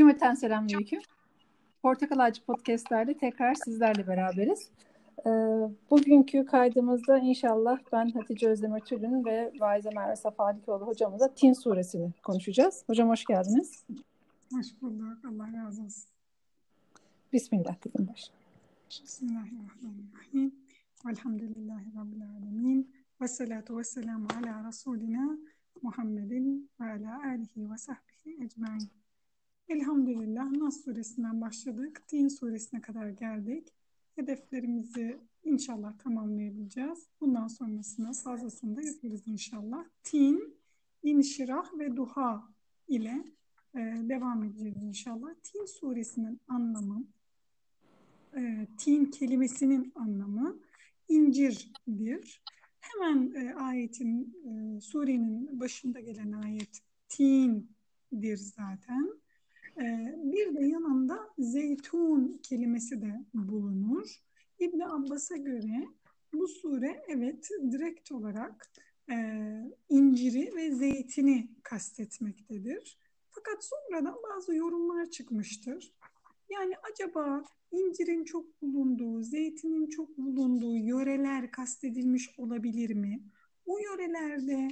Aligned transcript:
Cümleten 0.00 0.34
selamünaleyküm. 0.34 1.00
Portakal 1.82 2.18
Ağacı 2.18 2.44
Podcast'lerde 2.44 3.14
tekrar 3.14 3.54
sizlerle 3.54 4.06
beraberiz. 4.06 4.70
Ee, 5.26 5.30
bugünkü 5.90 6.46
kaydımızda 6.46 7.18
inşallah 7.18 7.78
ben 7.92 8.10
Hatice 8.10 8.48
Özdemir 8.48 8.80
Tülün 8.80 9.24
ve 9.24 9.52
Vaize 9.60 9.90
Merve 9.90 10.16
Safadikoğlu 10.16 10.86
hocamızla 10.86 11.34
Tin 11.34 11.52
suresini 11.52 12.12
konuşacağız. 12.22 12.84
Hocam 12.86 13.08
hoş 13.08 13.24
geldiniz. 13.24 13.84
Hoş 14.52 14.66
bulduk. 14.82 15.18
Allah 15.24 15.64
razı 15.64 15.82
olsun. 15.82 16.10
Bismillah 17.32 17.84
dedim 17.84 18.08
başla. 18.12 18.34
Bismillahirrahmanirrahim. 18.90 20.54
Velhamdülillahi 21.06 21.86
Rabbil 21.96 22.22
alemin. 22.22 22.92
Ve 23.20 23.28
salatu 23.28 23.78
ve 23.78 23.84
selamu 23.84 24.28
ala 24.38 24.68
Resulina 24.68 25.38
Muhammedin 25.82 26.70
ve 26.80 26.84
ala 26.84 27.22
alihi 27.26 27.70
ve 27.70 27.78
sahbihi 27.78 28.44
ecmain. 28.44 28.99
Elhamdülillah 29.70 30.50
Nas 30.50 30.84
suresinden 30.84 31.40
başladık. 31.40 32.02
Tin 32.08 32.28
suresine 32.28 32.80
kadar 32.80 33.08
geldik. 33.08 33.68
Hedeflerimizi 34.16 35.20
inşallah 35.44 35.98
tamamlayabileceğiz. 35.98 37.08
Bundan 37.20 37.46
sonrasında 37.46 38.12
fazlasını 38.12 38.76
da 38.76 38.82
yaparız 38.82 39.28
inşallah. 39.28 39.84
Tin, 40.02 40.56
inşirah 41.02 41.78
ve 41.78 41.96
duha 41.96 42.48
ile 42.88 43.24
e, 43.74 43.78
devam 44.08 44.44
edeceğiz 44.44 44.82
inşallah. 44.82 45.34
Tin 45.42 45.64
suresinin 45.64 46.40
anlamı, 46.48 47.04
e, 48.36 48.66
tin 48.78 49.04
kelimesinin 49.04 49.92
anlamı 49.94 50.58
incirdir. 51.08 52.42
Hemen 52.80 53.32
e, 53.34 53.54
ayetin, 53.54 54.36
e, 54.44 54.80
surenin 54.80 55.60
başında 55.60 56.00
gelen 56.00 56.32
ayet 56.32 56.80
tindir 57.08 58.36
zaten. 58.36 59.20
E, 59.80 60.14
bir 60.22 60.54
de 60.54 60.66
yanında 60.66 61.28
zeytun 61.38 62.40
kelimesi 62.42 63.02
de 63.02 63.24
bulunur. 63.34 64.16
İbn 64.58 64.80
Abbas'a 64.80 65.36
göre 65.36 65.88
bu 66.32 66.48
sure 66.48 67.02
evet 67.08 67.48
direkt 67.70 68.12
olarak 68.12 68.70
e, 69.10 69.16
inciri 69.88 70.56
ve 70.56 70.74
zeytini 70.74 71.50
kastetmektedir. 71.62 72.98
Fakat 73.30 73.64
sonradan 73.64 74.16
bazı 74.30 74.54
yorumlar 74.54 75.10
çıkmıştır. 75.10 75.92
Yani 76.50 76.74
acaba 76.92 77.44
incirin 77.72 78.24
çok 78.24 78.62
bulunduğu, 78.62 79.22
zeytinin 79.22 79.86
çok 79.86 80.18
bulunduğu 80.18 80.76
yöreler 80.76 81.50
kastedilmiş 81.50 82.30
olabilir 82.38 82.94
mi? 82.94 83.22
O 83.66 83.78
yörelerde 83.78 84.68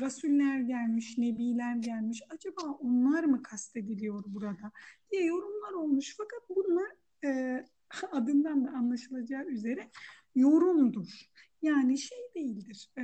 Rasuller 0.00 0.60
gelmiş, 0.60 1.18
Nebiler 1.18 1.76
gelmiş. 1.76 2.22
Acaba 2.30 2.62
onlar 2.80 3.24
mı 3.24 3.42
kastediliyor 3.42 4.24
burada? 4.26 4.72
diye 5.10 5.24
yorumlar 5.24 5.72
olmuş. 5.72 6.14
Fakat 6.16 6.48
bunlar 6.48 6.90
e, 7.24 7.64
adından 8.12 8.64
da 8.64 8.70
anlaşılacağı 8.70 9.44
üzere 9.44 9.90
yorumdur. 10.34 11.30
Yani 11.62 11.98
şey 11.98 12.18
değildir. 12.34 12.90
E, 12.98 13.02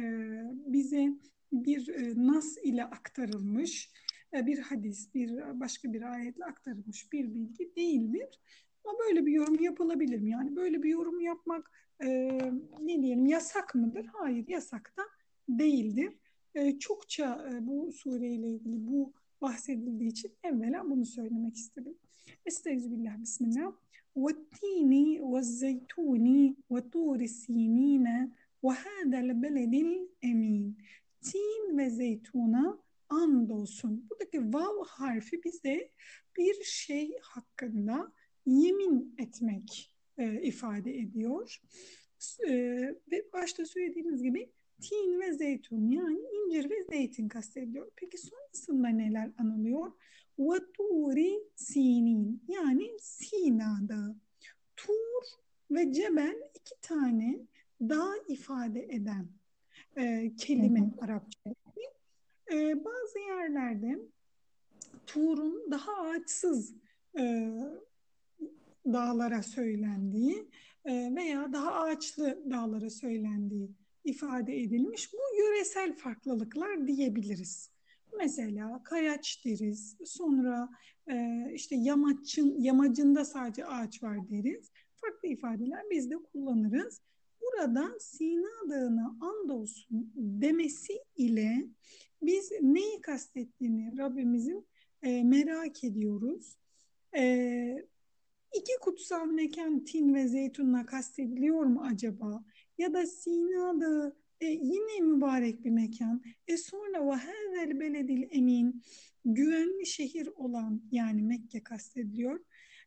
bize 0.66 1.08
bir 1.52 1.88
e, 1.88 2.26
nas 2.26 2.56
ile 2.62 2.84
aktarılmış 2.84 3.92
e, 4.36 4.46
bir 4.46 4.58
hadis, 4.58 5.14
bir 5.14 5.60
başka 5.60 5.92
bir 5.92 6.02
ayetle 6.02 6.44
aktarılmış 6.44 7.12
bir 7.12 7.34
bilgi 7.34 7.76
değildir. 7.76 8.40
Ama 8.84 8.98
böyle 8.98 9.26
bir 9.26 9.32
yorum 9.32 9.60
yapılabilir 9.60 10.20
mi? 10.20 10.30
Yani 10.30 10.56
böyle 10.56 10.82
bir 10.82 10.88
yorum 10.88 11.20
yapmak 11.20 11.70
e, 12.00 12.08
ne 12.80 13.02
diyelim 13.02 13.26
yasak 13.26 13.74
mıdır? 13.74 14.06
Hayır 14.12 14.48
yasak 14.48 14.94
da 14.96 15.02
değildir. 15.49 16.13
E, 16.55 16.79
çokça 16.79 17.47
e, 17.53 17.67
bu 17.67 17.91
sureyle 17.91 18.47
ilgili 18.47 18.87
bu 18.87 19.13
bahsedildiği 19.41 20.09
için 20.11 20.31
evvela 20.43 20.89
bunu 20.89 21.05
söylemek 21.05 21.55
istedim. 21.55 21.97
Estağfirullah, 22.45 23.21
Bismillah. 23.21 23.73
وَالتِّينِ 24.15 24.93
وَالزَّيْتُونِ 25.31 26.27
وَطُورِ 26.69 27.19
السِّينِينَ 27.31 28.07
وَهَذَا 28.65 29.19
الْبَلَدِ 29.25 29.73
الْاَم۪ينَ 29.85 30.73
Tin 31.21 31.77
ve 31.77 31.89
zeytuna 31.89 32.79
andolsun. 33.09 34.09
Buradaki 34.09 34.53
vav 34.53 34.85
harfi 34.87 35.43
bize 35.43 35.91
bir 36.37 36.63
şey 36.63 37.17
hakkında 37.21 38.11
yemin 38.45 39.15
etmek 39.17 39.95
e, 40.17 40.41
ifade 40.41 40.99
ediyor. 40.99 41.61
E, 42.47 42.51
ve 43.11 43.33
başta 43.33 43.65
söylediğimiz 43.65 44.23
gibi 44.23 44.51
tin 44.80 45.20
ve 45.20 45.32
zeytun 45.32 45.90
yani 45.90 46.18
incir 46.18 46.70
ve 46.70 46.84
zeytin 46.84 47.28
kastediliyor. 47.28 47.90
Peki 47.96 48.18
sonrasında 48.18 48.88
neler 48.88 49.30
anılıyor? 49.38 49.92
Vaturi 50.38 51.40
sinin 51.54 52.42
yani 52.48 52.90
Sina 53.00 53.88
Dağı. 53.88 54.16
Tur 54.76 55.24
ve 55.70 55.92
Cebel 55.92 56.36
iki 56.54 56.80
tane 56.80 57.38
dağ 57.80 58.12
ifade 58.28 58.82
eden 58.82 59.28
e, 59.96 60.32
kelime 60.36 60.80
hı 60.80 60.84
hı. 60.84 60.90
Arapça. 61.00 61.40
E, 62.52 62.84
bazı 62.84 63.18
yerlerde 63.18 63.98
Tur'un 65.06 65.70
daha 65.70 65.92
ağaçsız 65.92 66.74
e, 67.18 67.52
dağlara 68.86 69.42
söylendiği 69.42 70.48
e, 70.84 71.14
veya 71.14 71.52
daha 71.52 71.72
ağaçlı 71.72 72.42
dağlara 72.50 72.90
söylendiği 72.90 73.70
ifade 74.04 74.60
edilmiş. 74.60 75.12
Bu 75.12 75.38
yöresel 75.38 75.96
farklılıklar 75.96 76.86
diyebiliriz. 76.86 77.70
Mesela 78.16 78.82
kayaç 78.82 79.44
deriz, 79.44 79.96
sonra 80.04 80.68
e, 81.10 81.44
işte 81.54 81.76
yamaçın, 81.76 82.60
yamacında 82.60 83.24
sadece 83.24 83.66
ağaç 83.66 84.02
var 84.02 84.30
deriz. 84.30 84.70
Farklı 84.96 85.28
ifadeler 85.28 85.82
biz 85.90 86.10
de 86.10 86.14
kullanırız. 86.16 87.00
Burada 87.42 87.90
Sina 88.00 88.70
Dağı'na 88.70 89.16
andolsun 89.20 90.12
demesi 90.16 90.92
ile 91.16 91.66
biz 92.22 92.52
neyi 92.60 93.00
kastettiğini 93.00 93.98
Rabbimizin 93.98 94.66
e, 95.02 95.24
merak 95.24 95.84
ediyoruz. 95.84 96.56
E, 97.16 97.86
iki 98.54 98.72
kutsal 98.80 99.26
mekan 99.26 99.84
tin 99.84 100.14
ve 100.14 100.28
zeytunla 100.28 100.86
kastediliyor 100.86 101.64
mu 101.64 101.82
acaba? 101.86 102.44
ya 102.77 102.93
da 102.93 103.05
Sina 103.05 103.81
Dağı 103.81 104.15
e, 104.41 104.45
yine 104.45 105.01
mübarek 105.01 105.65
bir 105.65 105.69
mekan. 105.69 106.23
E 106.47 106.57
sonra 106.57 107.07
ve 107.07 107.11
hazel 107.11 107.79
beledil 107.79 108.27
emin 108.31 108.83
güvenli 109.25 109.85
şehir 109.85 110.29
olan 110.35 110.81
yani 110.91 111.21
Mekke 111.21 111.63
kastediliyor. 111.63 112.39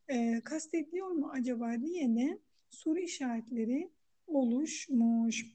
E, 0.09 0.41
kastediliyor 0.45 1.11
mu 1.11 1.31
acaba 1.33 1.81
diye 1.81 2.15
de 2.15 2.39
soru 2.71 2.99
işaretleri 2.99 3.91
oluşmuş 4.27 5.47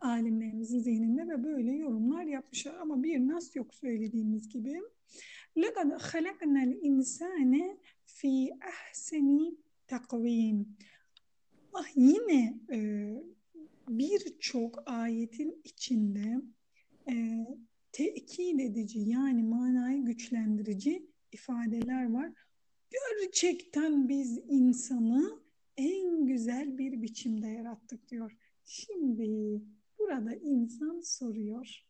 alimlerimizin 0.00 0.78
zihninde 0.78 1.28
ve 1.28 1.44
böyle 1.44 1.72
yorumlar 1.72 2.24
yapmışlar. 2.24 2.74
Ama 2.74 3.02
bir 3.02 3.18
nas 3.18 3.56
yok 3.56 3.74
söylediğimiz 3.74 4.48
gibi. 4.48 4.80
لَقَدْ 5.56 5.98
خَلَقْنَا 5.98 6.62
الْاِنْسَانَ 6.68 7.76
fi 8.04 8.50
ahseni 8.60 9.54
takvim. 9.86 10.76
Ah 11.73 11.87
yine 11.95 12.59
e, 12.71 12.77
birçok 13.89 14.83
ayetin 14.85 15.61
içinde 15.63 16.41
e, 17.09 17.45
tekit 17.91 18.59
edici 18.59 18.99
yani 18.99 19.43
manayı 19.43 20.05
güçlendirici 20.05 21.09
ifadeler 21.31 22.11
var. 22.11 22.31
Gerçekten 22.89 24.09
biz 24.09 24.39
insanı 24.47 25.39
en 25.77 26.25
güzel 26.25 26.77
bir 26.77 27.01
biçimde 27.01 27.47
yarattık 27.47 28.09
diyor. 28.09 28.37
Şimdi 28.65 29.61
burada 29.99 30.35
insan 30.35 30.99
soruyor. 30.99 31.85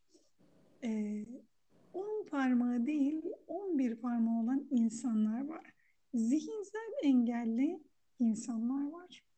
E, 0.83 1.25
on 1.93 2.25
parmağı 2.29 2.85
değil 2.85 3.23
on 3.47 3.79
bir 3.79 3.95
parmağı 3.95 4.43
olan 4.43 4.67
insanlar 4.69 5.47
var. 5.47 5.73
Zihinsel 6.13 6.91
engelli 7.03 7.83
insanlar 8.19 8.89
var 8.91 9.28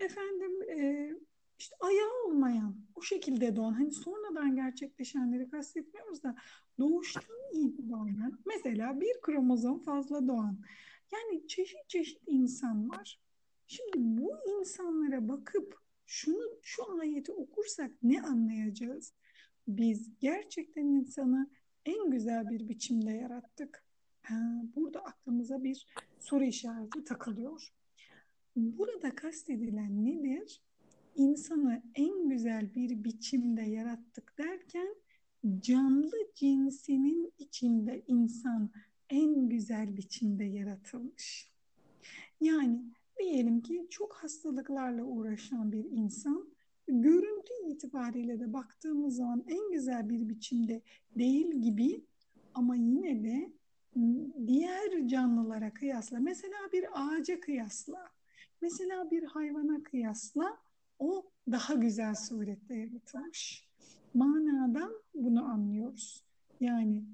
efendim 0.00 0.62
e, 0.70 1.10
işte 1.58 1.76
ayağı 1.80 2.24
olmayan, 2.26 2.76
o 2.94 3.02
şekilde 3.02 3.56
doğan, 3.56 3.72
hani 3.72 3.92
sonradan 3.92 4.56
gerçekleşenleri 4.56 5.50
kastetmiyoruz 5.50 6.22
da 6.22 6.36
doğuştan 6.78 7.52
itibaren 7.52 8.38
mesela 8.46 9.00
bir 9.00 9.20
kromozom 9.20 9.78
fazla 9.78 10.28
doğan. 10.28 10.58
Yani 11.12 11.46
çeşit 11.48 11.88
çeşit 11.88 12.22
insan 12.26 12.90
var. 12.90 13.20
Şimdi 13.66 13.92
bu 13.96 14.32
insanlara 14.60 15.28
bakıp 15.28 15.78
şunu 16.06 16.58
şu 16.62 17.00
ayeti 17.00 17.32
okursak 17.32 17.90
ne 18.02 18.22
anlayacağız? 18.22 19.14
Biz 19.68 20.18
gerçekten 20.20 20.84
insanı 20.84 21.50
en 21.84 22.10
güzel 22.10 22.50
bir 22.50 22.68
biçimde 22.68 23.12
yarattık. 23.12 23.84
Ha, 24.22 24.62
burada 24.76 25.00
aklımıza 25.00 25.62
bir 25.64 25.86
soru 26.18 26.44
işareti 26.44 27.04
takılıyor. 27.04 27.75
Burada 28.56 29.14
kastedilen 29.14 30.04
nedir? 30.04 30.62
İnsanı 31.16 31.82
en 31.94 32.28
güzel 32.28 32.74
bir 32.74 33.04
biçimde 33.04 33.62
yarattık 33.62 34.38
derken 34.38 34.94
canlı 35.58 36.12
cinsinin 36.34 37.32
içinde 37.38 38.02
insan 38.06 38.70
en 39.10 39.48
güzel 39.48 39.96
biçimde 39.96 40.44
yaratılmış. 40.44 41.50
Yani 42.40 42.82
diyelim 43.18 43.60
ki 43.60 43.86
çok 43.90 44.14
hastalıklarla 44.14 45.04
uğraşan 45.04 45.72
bir 45.72 45.84
insan 45.84 46.48
görüntü 46.88 47.52
itibariyle 47.68 48.40
de 48.40 48.52
baktığımız 48.52 49.16
zaman 49.16 49.44
en 49.48 49.72
güzel 49.72 50.08
bir 50.08 50.28
biçimde 50.28 50.82
değil 51.18 51.50
gibi 51.62 52.04
ama 52.54 52.76
yine 52.76 53.24
de 53.24 53.52
diğer 54.46 55.08
canlılara 55.08 55.74
kıyasla 55.74 56.20
mesela 56.20 56.56
bir 56.72 56.86
ağaca 56.92 57.40
kıyasla 57.40 58.16
mesela 58.62 59.10
bir 59.10 59.22
hayvana 59.22 59.82
kıyasla 59.82 60.58
o 60.98 61.30
daha 61.50 61.74
güzel 61.74 62.14
surette 62.14 62.74
yaratılmış. 62.74 63.68
Manadan 64.14 64.92
bunu 65.14 65.44
anlıyoruz. 65.44 66.22
Yani 66.60 67.04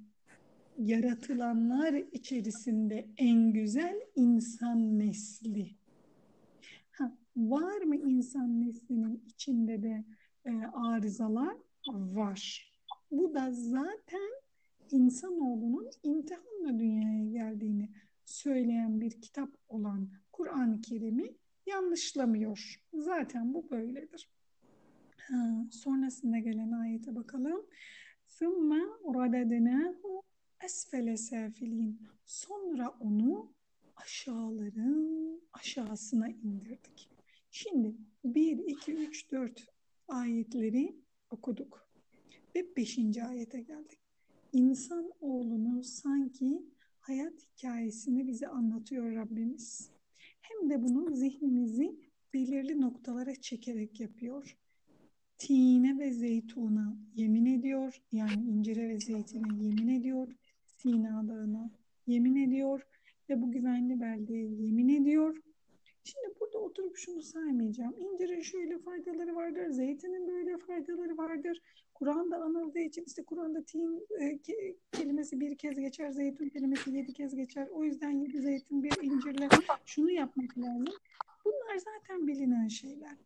yaratılanlar 0.79 1.95
içerisinde 1.95 3.09
en 3.17 3.53
güzel 3.53 4.01
insan 4.17 4.99
nesli. 4.99 5.71
Ha, 6.93 7.17
var 7.37 7.81
mı 7.81 7.97
insan 7.97 8.61
neslinin 8.61 9.25
içinde 9.27 9.83
de 9.83 10.05
e, 10.45 10.51
arızalar? 10.67 11.57
Var. 11.93 12.73
Bu 13.11 13.35
da 13.35 13.53
zaten 13.53 14.31
insanoğlunun 14.91 15.91
imtihanla 16.03 16.79
dünyaya 16.79 17.25
geldiğini 17.25 17.91
söyleyen 18.25 19.01
bir 19.01 19.11
kitap 19.11 19.51
olan 19.69 20.11
Kur'an-ı 20.42 20.82
Kerim'i 20.82 21.36
yanlışlamıyor. 21.66 22.84
Zaten 22.94 23.54
bu 23.54 23.70
böyledir. 23.72 24.30
Ha, 25.18 25.66
sonrasında 25.72 26.40
gelen 26.40 26.72
ayete 26.72 27.16
bakalım. 27.16 27.66
ثُمَّ 28.28 28.72
رَدَدْنَاهُ 29.04 30.24
esfele 30.64 31.18
safilin. 31.18 32.02
Sonra 32.26 32.90
onu 33.00 33.54
aşağıların 33.96 35.42
aşağısına 35.54 36.28
indirdik. 36.30 37.10
Şimdi 37.52 37.96
1, 38.24 38.58
2, 38.58 38.94
3, 38.94 39.32
4 39.32 39.68
ayetleri 40.08 40.96
okuduk. 41.30 41.90
Ve 42.56 42.76
5. 42.78 43.18
ayete 43.18 43.62
geldik. 43.62 44.00
İnsan 44.54 45.12
oğlunu 45.22 45.84
sanki 45.84 46.66
hayat 47.00 47.34
hikayesini 47.42 48.28
bize 48.28 48.48
anlatıyor 48.48 49.16
Rabbimiz. 49.16 49.92
De 50.71 50.83
bunu 50.83 51.15
zihnimizi 51.15 51.97
belirli 52.35 52.81
noktalara 52.81 53.35
çekerek 53.35 54.01
yapıyor. 54.01 54.57
Tine 55.39 55.99
ve 55.99 56.11
zeytuna 56.11 56.97
yemin 57.15 57.47
ediyor. 57.47 58.03
Yani 58.13 58.45
incire 58.51 58.89
ve 58.89 59.01
zeytine 59.01 59.65
yemin 59.65 59.89
ediyor. 59.89 60.29
Sina 60.77 61.29
Dağı'na 61.29 61.71
yemin 62.07 62.37
ediyor 62.37 62.87
ve 63.31 63.43
bu 63.43 63.51
güvenli 63.51 64.01
beldeye 64.01 64.49
yemin 64.49 64.89
ediyor. 64.89 65.37
Şimdi 66.05 66.35
burada 66.41 66.59
oturup 66.59 66.97
şunu 66.97 67.23
saymayacağım. 67.23 67.95
İncirin 67.99 68.41
şöyle 68.41 68.79
faydaları 68.79 69.37
vardır, 69.37 69.71
zeytinin 69.71 70.29
böyle 70.29 70.59
faydaları 70.59 71.17
vardır. 71.17 71.63
Kur'an'da 71.95 72.37
anıldığı 72.37 72.79
için 72.79 73.05
işte 73.07 73.25
Kur'an'da 73.25 73.65
tin 73.65 74.07
e, 74.21 74.39
ke, 74.39 74.77
kelimesi 74.93 75.41
bir 75.41 75.59
kez 75.59 75.79
geçer, 75.79 76.11
zeytun 76.11 76.49
kelimesi 76.49 76.91
yedi 76.97 77.13
kez 77.13 77.37
geçer. 77.37 77.69
O 77.73 77.85
yüzden 77.85 78.11
yedi 78.11 78.41
zeytin 78.41 78.83
bir 78.83 79.03
incirle 79.03 79.49
şunu 79.87 80.11
yapmak 80.11 80.59
lazım. 80.59 80.95
Bunlar 81.45 81.77
zaten 81.79 82.27
bilinen 82.27 82.69
şeyler. 82.69 83.17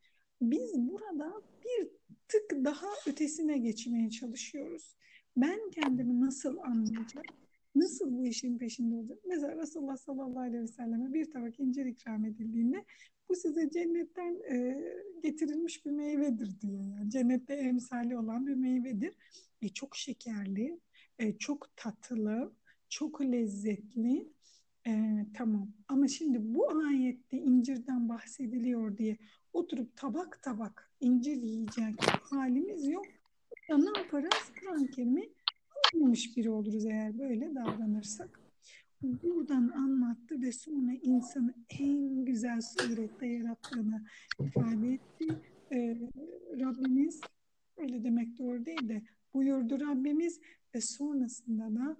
Biz 0.40 0.74
burada 0.78 1.42
bir 1.64 1.88
tık 2.28 2.64
daha 2.64 2.86
ötesine 3.06 3.58
geçmeye 3.58 4.10
çalışıyoruz. 4.10 4.96
Ben 5.36 5.70
kendimi 5.70 6.20
nasıl 6.20 6.58
anlayacağım? 6.58 7.26
Nasıl 7.76 8.12
bu 8.12 8.26
işin 8.26 8.58
peşinde 8.58 8.94
olacak? 8.94 9.18
Mesela 9.28 9.56
Resulullah 9.56 9.96
sallallahu 9.96 10.40
aleyhi 10.40 10.62
ve 10.62 10.68
selleme 10.68 11.14
bir 11.14 11.30
tabak 11.30 11.60
incir 11.60 11.86
ikram 11.86 12.24
edildiğinde 12.24 12.84
bu 13.28 13.34
size 13.34 13.70
cennetten 13.70 14.40
e, 14.50 14.84
getirilmiş 15.22 15.86
bir 15.86 15.90
meyvedir 15.90 16.60
diyor. 16.60 16.80
Yani 16.84 17.10
cennette 17.10 17.54
emsali 17.54 18.18
olan 18.18 18.46
bir 18.46 18.54
meyvedir. 18.54 19.14
E, 19.62 19.68
çok 19.68 19.96
şekerli, 19.96 20.80
e, 21.18 21.38
çok 21.38 21.76
tatlı, 21.76 22.52
çok 22.88 23.20
lezzetli. 23.20 24.28
E, 24.86 25.16
tamam 25.34 25.72
ama 25.88 26.08
şimdi 26.08 26.54
bu 26.54 26.70
ayette 26.70 27.36
incirden 27.36 28.08
bahsediliyor 28.08 28.96
diye 28.96 29.16
oturup 29.52 29.96
tabak 29.96 30.42
tabak 30.42 30.90
incir 31.00 31.36
yiyecek 31.36 31.94
halimiz 32.02 32.88
yok. 32.88 33.06
Ya 33.68 33.78
ne 33.78 33.98
yaparız? 33.98 34.52
Kur'an-ı 34.60 34.90
Kerim'i 34.90 35.35
anlamamış 35.94 36.36
biri 36.36 36.50
oluruz 36.50 36.86
eğer 36.86 37.18
böyle 37.18 37.54
davranırsak. 37.54 38.40
Buradan 39.02 39.68
anlattı 39.68 40.42
ve 40.42 40.52
sonra 40.52 40.92
insanı 41.02 41.54
en 41.80 42.24
güzel 42.24 42.60
surette 42.60 43.26
yarattığını 43.26 44.04
ifade 44.40 44.92
etti. 44.92 45.26
Ee, 45.72 45.96
Rabbimiz 46.60 47.20
öyle 47.76 48.04
demek 48.04 48.38
doğru 48.38 48.66
değil 48.66 48.88
de 48.88 49.02
buyurdu 49.34 49.80
Rabbimiz 49.80 50.40
ve 50.74 50.80
sonrasında 50.80 51.74
da 51.74 51.96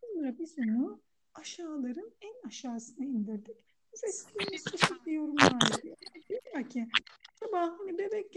Sonra 0.00 0.38
biz 0.38 0.58
onu 0.58 1.00
aşağıların 1.34 2.12
en 2.20 2.48
aşağısına 2.48 3.04
indirdik. 3.04 3.64
Müfessirimiz 3.92 4.64
çeşitli 4.64 5.14
yorumlar 5.14 5.52
yapıyor. 5.52 5.96
Diyor 6.28 6.68
ki 6.70 6.88
acaba 7.32 7.78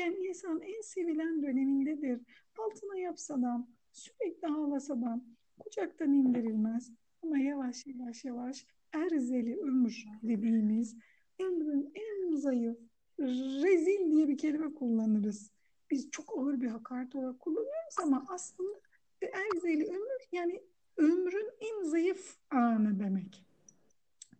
bebekken 0.07 0.23
insan 0.29 0.61
en 0.61 0.81
sevilen 0.81 1.43
dönemindedir. 1.43 2.21
Altına 2.57 2.99
yapsa 2.99 3.41
da 3.41 3.67
sürekli 3.91 4.47
ağlasa 4.47 5.01
da 5.01 5.21
kucaktan 5.59 6.13
indirilmez. 6.13 6.91
Ama 7.23 7.37
yavaş 7.37 7.85
yavaş 7.85 8.25
yavaş 8.25 8.65
erzeli 8.93 9.57
ömür 9.59 10.05
dediğimiz 10.23 10.95
ömrün 11.39 11.91
en 11.95 12.35
zayıf, 12.35 12.77
rezil 13.19 14.11
diye 14.11 14.27
bir 14.27 14.37
kelime 14.37 14.73
kullanırız. 14.73 15.51
Biz 15.91 16.11
çok 16.11 16.37
ağır 16.37 16.61
bir 16.61 16.67
hakaret 16.67 17.15
olarak 17.15 17.39
kullanıyoruz 17.39 17.95
ama 18.03 18.25
aslında 18.29 18.79
erzeli 19.21 19.87
ömür 19.87 20.27
yani 20.31 20.61
ömrün 20.97 21.49
en 21.59 21.83
zayıf 21.83 22.37
anı 22.51 22.99
demek 22.99 23.43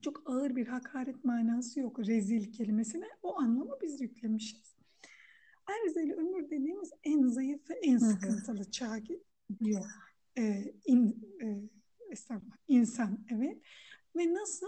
çok 0.01 0.29
ağır 0.29 0.55
bir 0.55 0.67
hakaret 0.67 1.25
manası 1.25 1.79
yok 1.79 1.99
rezil 1.99 2.51
kelimesine. 2.51 3.07
O 3.23 3.39
anlamı 3.39 3.77
biz 3.81 4.01
yüklemişiz. 4.01 4.76
Erzeli 5.67 6.13
ömür 6.13 6.49
dediğimiz 6.49 6.91
en 7.03 7.27
zayıf 7.27 7.69
ve 7.69 7.73
en 7.73 7.97
sıkıntılı 7.97 8.71
çağ 8.71 8.99
diyor. 9.63 9.85
Ee, 10.37 10.73
in, 10.85 11.23
e, 11.41 11.47
insan 12.67 13.25
evet. 13.29 13.61
Ve 14.15 14.33
nasıl 14.33 14.67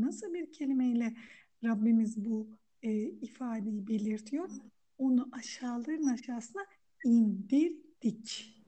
nasıl 0.00 0.34
bir 0.34 0.52
kelimeyle 0.52 1.16
Rabbimiz 1.64 2.24
bu 2.24 2.48
e, 2.82 2.92
ifadeyi 3.02 3.86
belirtiyor? 3.86 4.50
Onu 4.98 5.28
aşağıların 5.32 6.06
aşağısına 6.06 6.66
indirdik. 7.04 8.58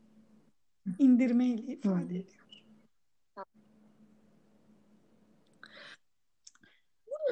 İndirmeyle 0.98 1.72
ifade 1.72 2.18
ediyor. 2.18 2.44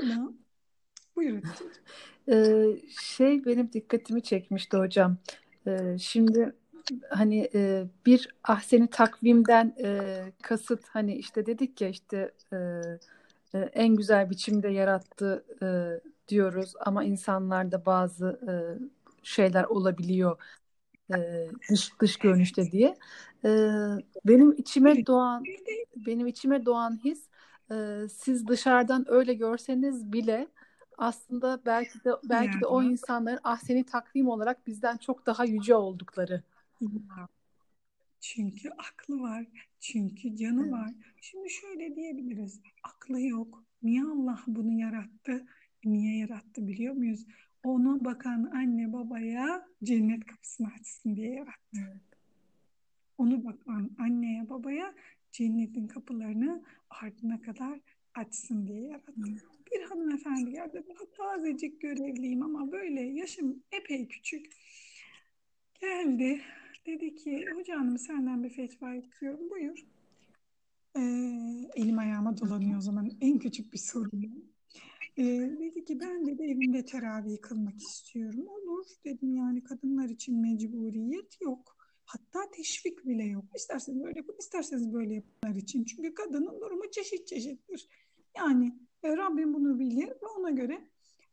Ama 0.03 0.35
buyurun. 1.17 1.43
Ee, 2.29 2.65
şey 3.01 3.45
benim 3.45 3.73
dikkatimi 3.73 4.23
çekmişti 4.23 4.77
hocam. 4.77 5.17
Ee, 5.67 5.97
şimdi 5.99 6.53
hani 7.11 7.51
e, 7.55 7.85
bir 8.07 8.29
ahseni 8.45 8.91
takvimden 8.91 9.75
e, 9.85 10.11
kasıt 10.43 10.89
hani 10.89 11.15
işte 11.17 11.47
dedik 11.47 11.81
ya 11.81 11.89
işte 11.89 12.33
e, 12.53 12.57
e, 13.55 13.59
en 13.59 13.97
güzel 13.97 14.31
biçimde 14.31 14.69
yarattı 14.69 15.45
e, 15.63 15.67
diyoruz 16.29 16.73
ama 16.81 17.05
insanlarda 17.05 17.87
bazı 17.87 18.41
e, 18.49 18.55
şeyler 19.23 19.65
olabiliyor 19.65 20.37
e, 21.15 21.49
dış 21.71 21.91
dış 22.01 22.17
görünüşte 22.17 22.73
diye. 22.73 22.97
E, 23.45 23.49
benim 24.25 24.53
içime 24.53 25.07
doğan 25.07 25.45
benim 25.97 26.27
içime 26.27 26.67
doğan 26.67 27.01
his 27.05 27.29
e, 27.73 27.75
siz 28.13 28.47
dışarıdan 28.49 29.05
öyle 29.09 29.35
görseniz 29.35 30.13
bile 30.13 30.49
aslında 30.99 31.61
belki 31.67 32.05
de 32.05 32.11
belki 32.25 32.61
de 32.61 32.67
o 32.67 32.83
insanların 32.83 33.41
ahseni 33.45 33.85
takvim 33.85 34.29
olarak 34.29 34.67
bizden 34.67 34.97
çok 34.97 35.27
daha 35.27 35.45
yüce 35.45 35.75
oldukları. 35.75 36.43
Çünkü 38.21 38.71
aklı 38.71 39.21
var, 39.21 39.47
çünkü 39.81 40.37
canı 40.37 40.63
evet. 40.63 40.73
var. 40.73 40.91
Şimdi 41.21 41.51
şöyle 41.51 41.97
diyebiliriz. 41.97 42.61
Aklı 42.83 43.21
yok. 43.21 43.65
Niye 43.83 44.03
Allah 44.03 44.41
bunu 44.47 44.73
yarattı? 44.73 45.47
Niye 45.85 46.19
yarattı 46.19 46.69
biliyor 46.69 46.95
muyuz? 46.95 47.27
Ona 47.65 48.05
bakan 48.05 48.51
anne 48.55 48.93
babaya 48.93 49.69
cennet 49.83 50.27
kapısını 50.27 50.69
açsın 50.81 51.17
diye 51.17 51.31
yarattı. 51.35 51.79
Evet. 51.79 52.13
Onu 53.19 53.45
bakan 53.45 53.91
anneye 53.99 54.51
babaya 54.51 54.95
cennetin 55.33 55.87
kapılarını 55.87 56.63
ardına 56.91 57.43
kadar 57.43 57.81
açsın 58.15 58.67
diye 58.67 58.81
yarattı. 58.81 59.13
Bir 59.75 59.83
hanımefendi 59.83 60.51
geldi. 60.51 60.85
Daha 60.89 61.11
tazecik 61.17 61.81
görevliyim 61.81 62.43
ama 62.43 62.73
böyle 62.73 63.01
yaşım 63.01 63.63
epey 63.73 64.09
küçük. 64.09 64.53
Geldi. 65.81 66.41
Dedi 66.87 67.15
ki 67.15 67.47
hocam 67.55 67.99
senden 67.99 68.45
bir 68.45 68.51
fetva 68.51 68.95
istiyorum. 68.95 69.51
Buyur. 69.51 69.87
Ee, 70.97 71.01
elim 71.75 71.99
ayağıma 71.99 72.39
dolanıyor 72.39 72.79
o 72.79 72.81
zaman. 72.81 73.11
En 73.21 73.39
küçük 73.39 73.73
bir 73.73 73.79
sorun. 73.79 74.53
Ee, 75.17 75.23
dedi 75.61 75.85
ki 75.85 76.01
ben 76.01 76.27
de 76.27 76.45
evimde 76.45 76.85
teravih 76.85 77.41
kılmak 77.43 77.81
istiyorum. 77.81 78.47
Olur 78.49 78.87
dedim 79.05 79.37
yani 79.37 79.65
kadınlar 79.65 80.09
için 80.09 80.41
mecburiyet 80.41 81.41
yok. 81.41 81.77
Hatta 82.05 82.51
teşvik 82.51 83.07
bile 83.07 83.25
yok. 83.25 83.45
İsterseniz 83.57 84.05
böyle 84.05 84.19
yapın, 84.19 84.37
isterseniz 84.39 84.93
böyle 84.93 85.15
yapınlar 85.15 85.57
için. 85.57 85.85
Çünkü 85.85 86.15
kadının 86.15 86.61
durumu 86.61 86.91
çeşit 86.91 87.27
çeşittir. 87.27 87.89
Yani 88.37 88.73
e, 89.03 89.17
Rabbim 89.17 89.55
bunu 89.55 89.79
bilir 89.79 90.09
ve 90.09 90.27
ona 90.39 90.51
göre 90.51 90.89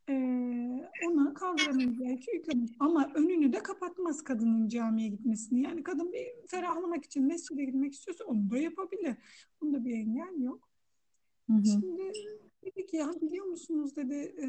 e, 0.09 0.13
ona 1.07 1.33
kaldıramayacağı 1.33 2.11
için 2.11 2.31
yüklemez. 2.33 2.71
Ama 2.79 3.11
önünü 3.15 3.53
de 3.53 3.63
kapatmaz 3.63 4.23
kadının 4.23 4.67
camiye 4.67 5.07
gitmesini. 5.07 5.61
Yani 5.61 5.83
kadın 5.83 6.13
bir 6.13 6.47
ferahlamak 6.47 7.05
için 7.05 7.27
mescide 7.27 7.65
gitmek 7.65 7.93
istiyorsa 7.93 8.25
onu 8.25 8.49
da 8.49 8.57
yapabilir. 8.57 9.15
Bunda 9.61 9.85
bir 9.85 9.93
engel 9.93 10.41
yok. 10.41 10.69
Hı 11.47 11.53
hı. 11.53 11.65
Şimdi 11.65 12.11
dedi 12.63 12.85
ki 12.85 12.97
ya 12.97 13.11
biliyor 13.21 13.45
musunuz 13.45 13.95
dedi 13.95 14.35
e, 14.41 14.47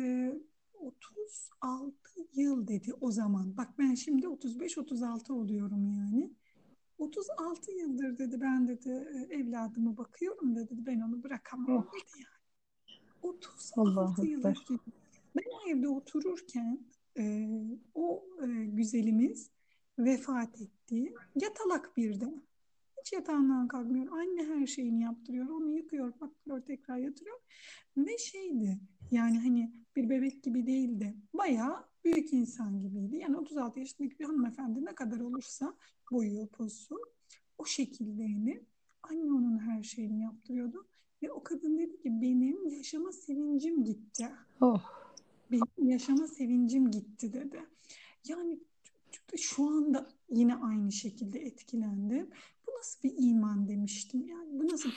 36 0.75 1.95
yıl 2.35 2.67
dedi 2.67 2.93
o 3.01 3.11
zaman. 3.11 3.57
Bak 3.57 3.69
ben 3.79 3.95
şimdi 3.95 4.27
35-36 4.27 5.33
oluyorum 5.33 5.87
yani. 5.87 6.31
36 6.99 7.73
yıldır 7.73 8.19
dedi 8.19 8.41
ben 8.41 8.69
dedi 8.69 8.91
e, 8.91 9.35
evladımı 9.35 9.97
bakıyorum 9.97 10.57
dedi 10.57 10.75
ben 10.87 11.01
onu 11.01 11.23
bırakamam 11.23 11.89
dedi 11.93 12.19
yani. 12.19 12.40
36 13.23 14.01
Allah 14.01 14.15
yıldır 14.23 14.67
dedi. 14.71 14.79
Ben 15.37 15.43
o 15.51 15.69
evde 15.69 15.89
otururken 15.89 16.81
e, 17.19 17.49
o 17.95 18.25
e, 18.43 18.47
güzelimiz 18.65 19.51
vefat 19.99 20.61
etti. 20.61 21.15
Yatalak 21.35 21.97
birden. 21.97 22.43
Hiç 23.01 23.13
yatağından 23.13 23.69
kalkmıyor. 23.69 24.13
Anne 24.13 24.45
her 24.47 24.67
şeyini 24.67 25.03
yaptırıyor. 25.03 25.49
Onu 25.49 25.77
yıkıyor, 25.77 26.13
patlıyor, 26.13 26.61
tekrar 26.61 26.97
yatırıyor. 26.97 27.41
Ve 27.97 28.19
şeydi 28.19 28.81
yani 29.11 29.39
hani 29.39 29.73
bir 29.97 30.11
bebek 30.11 30.43
gibi 30.43 30.67
değildi. 30.67 31.17
Bayağı 31.35 31.85
büyük 32.05 32.33
insan 32.33 32.83
gibiydi. 32.83 33.17
Yani 33.17 33.37
36 33.37 33.81
yaşındaki 33.81 34.19
bir 34.19 34.25
hanımefendi 34.25 34.85
ne 34.85 34.95
kadar 34.95 35.21
olursa 35.21 35.77
boyu, 36.11 36.49
posu 36.49 36.99
o 37.59 37.65
şekildeydi. 37.65 38.67
Anne 39.03 39.33
onun 39.33 39.59
her 39.59 39.83
şeyini 39.83 40.23
yaptırıyordu. 40.23 40.87
Ve 41.23 41.33
o 41.33 41.43
kadın 41.43 41.79
dedi 41.79 41.99
ki 41.99 42.23
benim 42.23 42.69
yaşama 42.69 43.13
sevincim 43.13 43.85
gitti. 43.85 44.29
Oh. 44.61 44.83
Benim 45.53 45.91
yaşama 45.91 46.27
sevincim 46.27 46.91
gitti 46.91 47.33
dedi. 47.33 47.61
Yani 48.29 48.59
şu 49.37 49.69
anda 49.69 50.07
yine 50.31 50.55
aynı 50.55 50.93
şekilde 50.93 51.41
etkilendim. 51.41 52.31
Bu 52.67 52.71
nasıl 52.79 53.03
bir 53.03 53.15
iman 53.19 53.69
demiştim. 53.69 54.27
Yani 54.27 54.61
bu 54.61 54.69
nasıl 54.69 54.91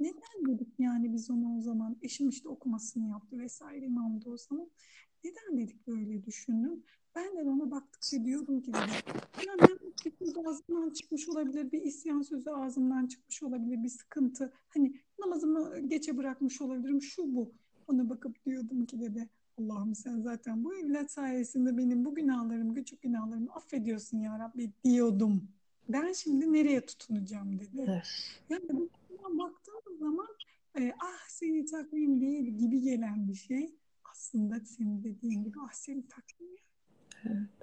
neden 0.00 0.46
dedik 0.46 0.68
yani 0.78 1.12
biz 1.12 1.30
onu 1.30 1.58
o 1.58 1.60
zaman 1.60 1.96
eşim 2.02 2.28
işte 2.28 2.48
okumasını 2.48 3.08
yaptı 3.08 3.38
vesaire 3.38 3.84
imamdı 3.86 4.30
o 4.30 4.36
zaman. 4.36 4.70
Neden 5.24 5.58
dedik 5.58 5.86
böyle 5.86 6.24
düşündüm. 6.24 6.82
Ben 7.14 7.36
de 7.36 7.42
ona 7.42 7.70
baktıkça 7.70 8.24
diyorum 8.24 8.60
ki 8.60 8.72
dedim. 8.72 8.94
Ya 9.46 9.54
ben 9.60 9.78
bir 10.26 10.46
ağzımdan 10.46 10.90
çıkmış 10.90 11.28
olabilir, 11.28 11.72
bir 11.72 11.82
isyan 11.82 12.22
sözü 12.22 12.50
ağzımdan 12.50 13.06
çıkmış 13.06 13.42
olabilir, 13.42 13.82
bir 13.82 13.88
sıkıntı. 13.88 14.52
Hani 14.68 14.94
namazımı 15.30 15.78
geçe 15.78 16.16
bırakmış 16.16 16.60
olabilirim, 16.60 17.02
şu 17.02 17.34
bu. 17.34 17.52
Ona 17.88 18.10
bakıp 18.10 18.44
diyordum 18.46 18.86
ki 18.86 19.00
dedi 19.00 19.28
Allah'ım 19.58 19.94
sen 19.94 20.20
zaten 20.20 20.64
bu 20.64 20.74
evlat 20.74 21.10
sayesinde 21.10 21.76
benim 21.76 22.04
bu 22.04 22.14
günahlarım, 22.14 22.74
küçük 22.74 23.02
günahlarımı 23.02 23.52
affediyorsun 23.52 24.18
ya 24.18 24.38
Rabbi 24.38 24.70
diyordum. 24.84 25.48
Ben 25.88 26.12
şimdi 26.12 26.52
nereye 26.52 26.86
tutunacağım 26.86 27.58
dedi. 27.58 27.84
Evet. 27.88 28.06
Yani 28.48 28.68
bu 28.70 28.88
baktığım 29.38 29.98
zaman 29.98 30.28
e, 30.78 30.92
ah 31.00 31.28
seni 31.28 31.64
takvim 31.64 32.20
değil 32.20 32.44
gibi 32.44 32.80
gelen 32.80 33.28
bir 33.28 33.34
şey 33.34 33.74
aslında 34.04 34.60
senin 34.60 35.04
dediğin 35.04 35.44
gibi 35.44 35.58
ah 35.66 35.72
seni 35.72 36.06
takvim. 36.08 36.48
Evet. 37.24 37.59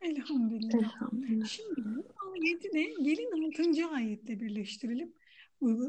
Elhamdülillah. 0.00 0.74
Elhamdülillah. 0.74 1.46
Şimdi 1.46 1.84
bu 1.84 2.04
ayeti 2.32 2.72
de 2.72 2.82
gelin 3.02 3.48
6. 3.74 3.86
ayetle 3.86 4.40
birleştirelim. 4.40 5.12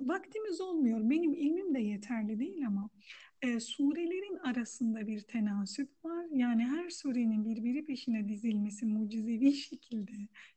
Vaktimiz 0.07 0.61
olmuyor. 0.61 1.09
Benim 1.09 1.33
ilmim 1.33 1.75
de 1.75 1.79
yeterli 1.79 2.39
değil 2.39 2.67
ama 2.67 2.89
e, 3.41 3.59
surelerin 3.59 4.37
arasında 4.37 5.07
bir 5.07 5.21
tenasüp 5.21 5.89
var. 6.05 6.25
Yani 6.31 6.63
her 6.65 6.89
surenin 6.89 7.45
birbiri 7.45 7.85
peşine 7.85 8.29
dizilmesi 8.29 8.85
mucizevi 8.85 9.53
şekilde 9.53 10.11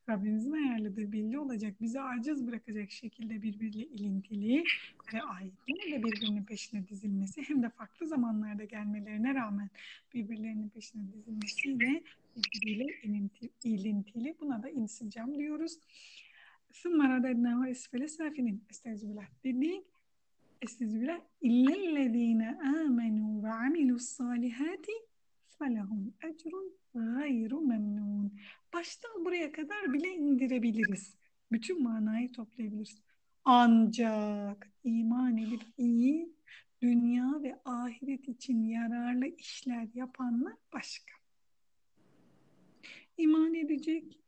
Rabbimizin 0.08 0.52
ayarladığı 0.52 1.12
belli 1.12 1.38
olacak, 1.38 1.74
bizi 1.80 2.00
aciz 2.00 2.46
bırakacak 2.46 2.90
şekilde 2.90 3.42
birbiriyle 3.42 3.86
ilintili 3.86 4.64
ve 5.14 5.22
ayetlerin 5.22 5.92
de 5.92 6.04
birbirinin 6.04 6.44
peşine 6.44 6.88
dizilmesi 6.88 7.42
hem 7.42 7.62
de 7.62 7.68
farklı 7.68 8.06
zamanlarda 8.06 8.64
gelmelerine 8.64 9.34
rağmen 9.34 9.70
birbirlerinin 10.14 10.68
peşine 10.68 11.02
dizilmesiyle 11.12 12.02
birbiriyle 12.36 12.86
ilintili. 13.64 14.36
Buna 14.40 14.62
da 14.62 14.70
insicam 14.70 15.38
diyoruz. 15.38 15.78
ثُمَّ 16.72 16.98
رَدَدْنَهُ 17.12 17.58
اِسْفَلِ 17.70 18.08
سَافِنِينَ 18.08 18.58
Estaizu 18.70 19.08
billah 19.08 19.28
dedik. 19.44 19.84
Estaizu 20.62 21.00
billah. 21.00 21.20
اِلَّا 21.42 21.74
الَّذ۪ينَ 21.84 22.42
آمَنُوا 22.80 23.32
وَعَمِلُوا 23.44 23.98
الصَّالِحَاتِ 24.02 24.86
فَلَهُمْ 25.58 26.02
اَجْرٌ 26.28 26.52
غَيْرُ 26.96 27.52
مَمْنُونَ 27.70 28.30
Baştan 28.72 29.24
buraya 29.24 29.52
kadar 29.52 29.92
bile 29.92 30.08
indirebiliriz. 30.08 31.16
Bütün 31.52 31.82
manayı 31.82 32.32
toplayabiliriz. 32.32 33.02
Ancak 33.44 34.68
iman 34.84 35.36
edip 35.36 35.62
iyi, 35.78 36.32
dünya 36.82 37.42
ve 37.42 37.60
ahiret 37.64 38.28
için 38.28 38.64
yararlı 38.64 39.26
işler 39.26 39.88
yapanlar 39.94 40.54
başka. 40.72 41.21
İman 43.22 43.54
edecek, 43.54 44.18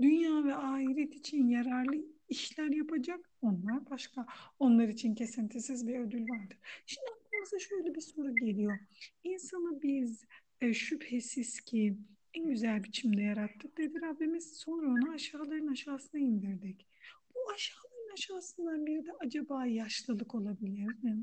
dünya 0.00 0.44
ve 0.44 0.54
ahiret 0.54 1.14
için 1.14 1.48
yararlı 1.48 2.04
işler 2.28 2.70
yapacak. 2.70 3.30
Onlar 3.42 3.90
başka. 3.90 4.26
Onlar 4.58 4.88
için 4.88 5.14
kesintisiz 5.14 5.88
bir 5.88 5.98
ödül 5.98 6.28
vardır. 6.28 6.58
Şimdi 6.86 7.06
aklımıza 7.20 7.58
şöyle 7.58 7.94
bir 7.94 8.00
soru 8.00 8.34
geliyor. 8.34 8.78
İnsanı 9.24 9.82
biz 9.82 10.24
e, 10.60 10.74
şüphesiz 10.74 11.60
ki 11.60 11.96
en 12.34 12.48
güzel 12.48 12.84
biçimde 12.84 13.22
yarattık 13.22 13.78
dedi 13.78 14.00
Rabbimiz. 14.02 14.56
Sonra 14.56 14.86
onu 14.86 15.10
aşağıların 15.10 15.66
aşağısına 15.66 16.20
indirdik. 16.20 16.86
Bu 17.34 17.52
aşağıların 17.54 18.12
aşağısından 18.12 18.86
biri 18.86 19.06
de 19.06 19.12
acaba 19.20 19.66
yaşlılık 19.66 20.34
olabilir 20.34 20.94
mi? 21.02 21.22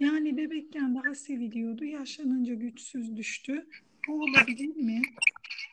Yani 0.00 0.36
bebekken 0.36 0.94
daha 0.94 1.14
seviliyordu, 1.14 1.84
yaşlanınca 1.84 2.54
güçsüz 2.54 3.16
düştü. 3.16 3.66
Bu 4.08 4.22
olabilir 4.22 4.76
mi? 4.76 5.02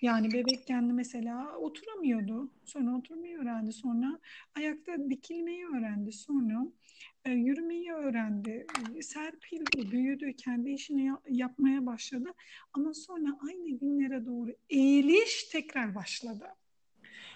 Yani 0.02 0.34
bebekken 0.34 0.84
mesela 0.84 1.58
oturamıyordu. 1.58 2.50
Sonra 2.66 2.98
oturmayı 2.98 3.38
öğrendi. 3.38 3.74
Sonra 3.74 4.20
ayakta 4.56 5.10
dikilmeyi 5.10 5.66
öğrendi. 5.68 6.12
Sonra 6.12 6.68
e, 7.26 7.32
yürümeyi 7.32 7.94
öğrendi. 7.94 8.68
E, 8.98 9.02
serpildi, 9.02 9.92
büyüdü, 9.92 10.34
kendi 10.34 10.72
işini 10.72 11.06
ya- 11.06 11.22
yapmaya 11.30 11.86
başladı. 11.86 12.30
Ama 12.74 12.94
sonra 12.94 13.38
aynı 13.48 13.70
günlere 13.70 14.26
doğru 14.26 14.56
eğiliş 14.70 15.44
tekrar 15.44 15.96
başladı. 15.96 16.46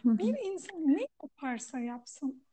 Hı 0.04 0.10
hı. 0.10 0.18
Bir 0.18 0.52
insan 0.52 0.88
ne 0.88 1.08
yaparsa 1.24 1.80
yapsın 1.80 2.44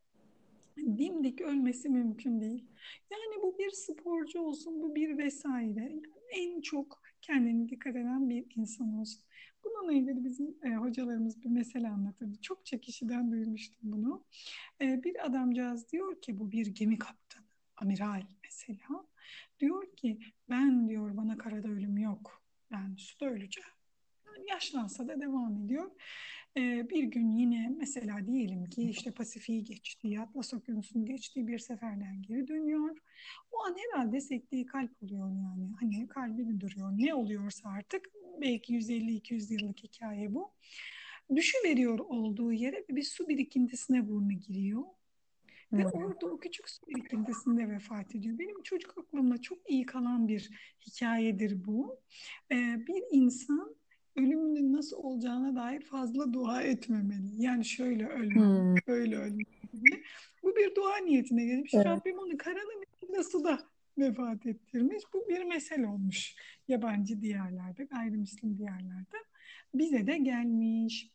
dimdik 0.76 1.40
ölmesi 1.40 1.88
mümkün 1.88 2.40
değil. 2.40 2.64
Yani 3.10 3.42
bu 3.42 3.58
bir 3.58 3.70
sporcu 3.70 4.40
olsun, 4.40 4.82
bu 4.82 4.94
bir 4.94 5.18
vesaire. 5.18 5.80
Yani 5.80 6.02
en 6.32 6.60
çok 6.60 7.05
kendini 7.26 7.68
dikkat 7.68 7.96
eden 7.96 8.30
bir 8.30 8.46
insan 8.56 8.92
olsun. 8.98 9.22
Bununla 9.64 9.92
ilgili 9.92 10.24
bizim 10.24 10.56
e, 10.64 10.74
hocalarımız 10.74 11.42
bir 11.42 11.48
mesele 11.48 11.88
anlatırdı. 11.88 12.40
Çok 12.42 12.66
kişiden 12.66 13.30
duymuştum 13.30 13.92
bunu. 13.92 14.24
E, 14.80 15.04
bir 15.04 15.26
adamcağız 15.26 15.92
diyor 15.92 16.20
ki 16.20 16.38
bu 16.38 16.52
bir 16.52 16.66
gemi 16.66 16.98
kaptanı, 16.98 17.44
amiral 17.76 18.22
mesela. 18.44 19.06
Diyor 19.60 19.96
ki 19.96 20.18
ben 20.50 20.88
diyor 20.88 21.16
bana 21.16 21.38
karada 21.38 21.68
ölüm 21.68 21.98
yok. 21.98 22.42
Ben 22.70 22.94
suda 22.96 23.26
öleceğim. 23.26 23.70
Yani 24.26 24.50
yaşlansa 24.50 25.08
da 25.08 25.20
devam 25.20 25.64
ediyor. 25.64 25.90
Bir 26.56 27.02
gün 27.02 27.30
yine 27.30 27.74
mesela 27.78 28.26
diyelim 28.26 28.64
ki 28.64 28.82
işte 28.82 29.10
Pasifik'i 29.10 29.64
geçti, 29.64 30.20
Atlas 30.20 30.54
Okyanusu'nu 30.54 31.06
geçtiği 31.06 31.46
bir 31.46 31.58
seferden 31.58 32.22
geri 32.22 32.48
dönüyor. 32.48 32.96
O 33.52 33.64
an 33.64 33.76
herhalde 33.78 34.20
sektiği 34.20 34.66
kalp 34.66 35.02
oluyor 35.02 35.28
yani. 35.28 35.72
Hani 35.80 36.08
kalbi 36.08 36.44
mi 36.44 36.60
duruyor 36.60 36.92
ne 36.96 37.14
oluyorsa 37.14 37.68
artık 37.68 38.10
belki 38.40 38.72
150-200 38.72 39.52
yıllık 39.52 39.78
hikaye 39.78 40.34
bu. 40.34 40.52
Düşüveriyor 41.36 41.98
olduğu 41.98 42.52
yere 42.52 42.84
bir 42.90 43.02
su 43.02 43.28
birikintisine 43.28 44.08
burnu 44.08 44.32
giriyor. 44.32 44.82
Ve 45.72 45.82
hmm. 45.82 46.04
orada 46.04 46.26
o 46.26 46.38
küçük 46.38 46.70
su 46.70 46.86
birikintisinde 46.86 47.68
vefat 47.68 48.14
ediyor. 48.14 48.38
Benim 48.38 48.62
çocuk 48.62 48.98
aklımda 48.98 49.42
çok 49.42 49.70
iyi 49.70 49.86
kalan 49.86 50.28
bir 50.28 50.50
hikayedir 50.86 51.64
bu. 51.66 52.00
Ee, 52.52 52.86
bir 52.88 53.02
insan 53.10 53.75
ölümünün 54.16 54.72
nasıl 54.72 54.96
olacağına 54.96 55.56
dair 55.56 55.80
fazla 55.80 56.32
dua 56.32 56.62
etmemeli. 56.62 57.42
Yani 57.42 57.64
şöyle 57.64 58.06
ölme, 58.06 58.34
hmm. 58.34 58.74
böyle 58.86 59.16
ölme. 59.16 59.42
Bu 60.42 60.56
bir 60.56 60.74
dua 60.74 60.96
niyetine 60.96 61.44
gelmiş. 61.44 61.74
Evet. 61.74 61.86
Rabbim 61.86 62.18
onu 62.18 62.38
karanın 62.38 62.84
içinde 62.96 63.22
suda 63.22 63.58
vefat 63.98 64.46
ettirmiş. 64.46 65.02
Bu 65.14 65.28
bir 65.28 65.44
mesele 65.44 65.86
olmuş 65.86 66.34
yabancı 66.68 67.20
diyarlarda, 67.20 67.82
gayrimüslim 67.82 68.58
diyarlarda. 68.58 69.16
Bize 69.74 70.06
de 70.06 70.18
gelmiş. 70.18 71.10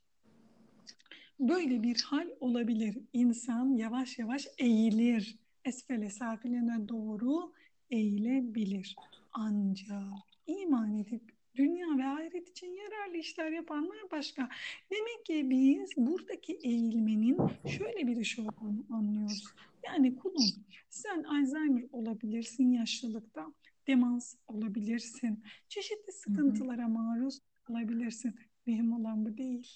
Böyle 1.39 1.83
bir 1.83 2.01
hal 2.01 2.27
olabilir. 2.39 2.97
İnsan 3.13 3.77
yavaş 3.77 4.19
yavaş 4.19 4.47
eğilir. 4.57 5.39
Esfele 5.65 6.09
safiline 6.09 6.89
doğru 6.89 7.53
eğilebilir. 7.89 8.95
Ancak 9.33 10.13
iman 10.47 10.99
edip 10.99 11.40
dünya 11.55 11.97
ve 11.97 12.05
ahiret 12.05 12.49
için 12.49 12.67
yararlı 12.67 13.17
işler 13.17 13.51
yapanlar 13.51 14.11
başka. 14.11 14.49
Demek 14.91 15.25
ki 15.25 15.49
biz 15.49 15.97
buradaki 15.97 16.53
eğilmenin 16.53 17.37
şöyle 17.77 18.07
bir 18.07 18.17
iş 18.17 18.39
olduğunu 18.39 18.85
anlıyoruz. 18.89 19.45
Yani 19.85 20.15
kulum 20.15 20.45
sen 20.89 21.23
Alzheimer 21.23 21.85
olabilirsin 21.91 22.71
yaşlılıkta, 22.71 23.53
demans 23.87 24.35
olabilirsin, 24.47 25.43
çeşitli 25.69 26.11
sıkıntılara 26.11 26.87
maruz 26.87 27.39
kalabilirsin. 27.63 28.35
Mühim 28.65 28.93
olan 28.93 29.25
bu 29.25 29.37
değil. 29.37 29.67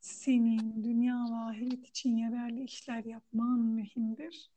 Senin 0.00 0.84
dünya 0.84 1.24
ve 1.30 1.34
ahiret 1.34 1.86
için 1.86 2.16
yararlı 2.16 2.60
işler 2.60 3.04
yapman 3.04 3.60
mühimdir. 3.60 4.50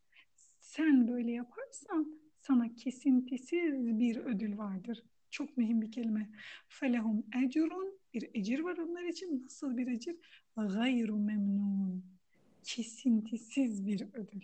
Sen 0.60 1.08
böyle 1.08 1.32
yaparsan 1.32 2.22
sana 2.42 2.76
kesintisiz 2.76 4.00
bir 4.00 4.18
ödül 4.18 4.58
vardır. 4.58 5.04
Çok 5.32 5.58
mühim 5.58 5.82
bir 5.82 5.92
kelime. 5.92 6.30
Felehum 6.68 7.24
ecrun 7.44 8.00
bir 8.14 8.30
ecir 8.34 8.60
var 8.60 8.78
onlar 8.78 9.04
için. 9.04 9.44
Nasıl 9.44 9.78
bir 9.78 9.88
ecir? 9.88 10.16
Gayru 10.58 11.18
memnun. 11.18 12.04
Kesintisiz 12.64 13.88
bir 13.88 14.02
ödül. 14.14 14.42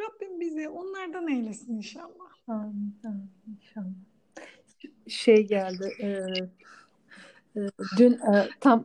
Rabbim 0.00 0.40
bizi 0.40 0.68
onlardan 0.68 1.28
eylesin 1.28 1.76
inşallah. 1.76 2.48
Amin, 2.48 2.94
amin 3.04 3.30
inşallah. 3.56 3.94
Şey 5.08 5.46
geldi. 5.46 5.92
E, 6.00 6.06
e, 7.56 7.68
dün 7.98 8.12
e, 8.12 8.48
tam 8.60 8.84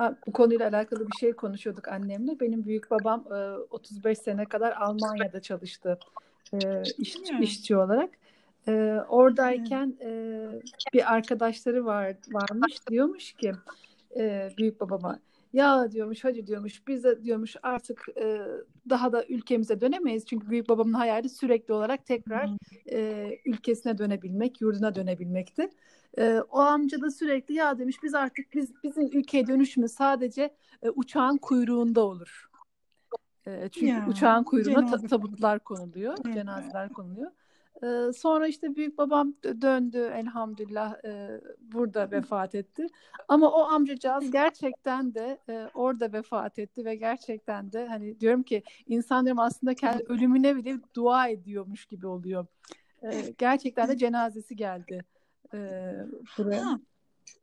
e, 0.00 0.02
bu 0.26 0.32
konuyla 0.32 0.68
alakalı 0.68 1.06
bir 1.06 1.16
şey 1.20 1.32
konuşuyorduk 1.32 1.88
annemle. 1.88 2.40
Benim 2.40 2.64
büyük 2.64 2.90
babam 2.90 3.24
e, 3.32 3.58
35 3.70 4.18
sene 4.18 4.44
kadar 4.44 4.72
Almanya'da 4.72 5.40
çalıştı 5.40 5.98
e, 6.52 6.82
iş, 6.98 7.16
işçi 7.40 7.76
olarak. 7.76 8.10
E, 8.68 8.72
oradayken 9.08 9.96
e, 10.00 10.10
bir 10.92 11.14
arkadaşları 11.14 11.84
var 11.84 12.16
varmış 12.32 12.88
diyormuş 12.90 13.32
ki 13.32 13.52
e, 14.16 14.50
büyük 14.58 14.80
babama 14.80 15.18
ya 15.52 15.92
diyormuş 15.92 16.24
hacı 16.24 16.46
diyormuş 16.46 16.86
biz 16.88 17.04
de 17.04 17.24
diyormuş 17.24 17.56
artık 17.62 18.06
e, 18.16 18.40
daha 18.90 19.12
da 19.12 19.24
ülkemize 19.26 19.80
dönemeyiz. 19.80 20.26
Çünkü 20.26 20.50
büyük 20.50 20.68
babamın 20.68 20.92
hayali 20.92 21.28
sürekli 21.28 21.74
olarak 21.74 22.06
tekrar 22.06 22.50
e, 22.92 23.28
ülkesine 23.44 23.98
dönebilmek, 23.98 24.60
yurduna 24.60 24.94
dönebilmekti. 24.94 25.70
E, 26.18 26.40
o 26.50 26.58
amca 26.58 27.00
da 27.00 27.10
sürekli 27.10 27.54
ya 27.54 27.78
demiş 27.78 27.96
biz 28.02 28.14
artık 28.14 28.54
biz 28.54 28.72
bizim 28.82 29.06
ülkeye 29.06 29.46
dönüşümüz 29.46 29.92
sadece 29.92 30.54
e, 30.82 30.90
uçağın 30.90 31.36
kuyruğunda 31.36 32.00
olur. 32.00 32.50
E, 33.46 33.68
çünkü 33.68 33.86
ya, 33.86 34.06
uçağın 34.08 34.44
kuyruğuna 34.44 34.86
ta- 34.86 35.06
tabutlar 35.06 35.58
konuluyor, 35.58 36.16
evet. 36.24 36.34
cenazeler 36.34 36.88
konuluyor. 36.88 37.30
Sonra 38.16 38.48
işte 38.48 38.76
büyük 38.76 38.98
babam 38.98 39.34
döndü 39.42 40.12
elhamdülillah 40.14 41.04
e, 41.04 41.40
burada 41.60 42.10
vefat 42.10 42.54
etti. 42.54 42.86
Ama 43.28 43.50
o 43.52 43.62
amcacığız 43.62 44.30
gerçekten 44.30 45.14
de 45.14 45.38
e, 45.48 45.68
orada 45.74 46.12
vefat 46.12 46.58
etti 46.58 46.84
ve 46.84 46.94
gerçekten 46.94 47.72
de 47.72 47.86
hani 47.86 48.20
diyorum 48.20 48.42
ki 48.42 48.62
insan 48.86 49.24
diyorum 49.24 49.38
aslında 49.38 49.74
kendi 49.74 50.02
ölümüne 50.02 50.56
bile 50.56 50.78
dua 50.94 51.28
ediyormuş 51.28 51.86
gibi 51.86 52.06
oluyor. 52.06 52.46
E, 53.02 53.34
gerçekten 53.38 53.88
de 53.88 53.96
cenazesi 53.96 54.56
geldi 54.56 55.04
e, 55.54 55.58
buraya. 56.38 56.64
Ha, 56.64 56.80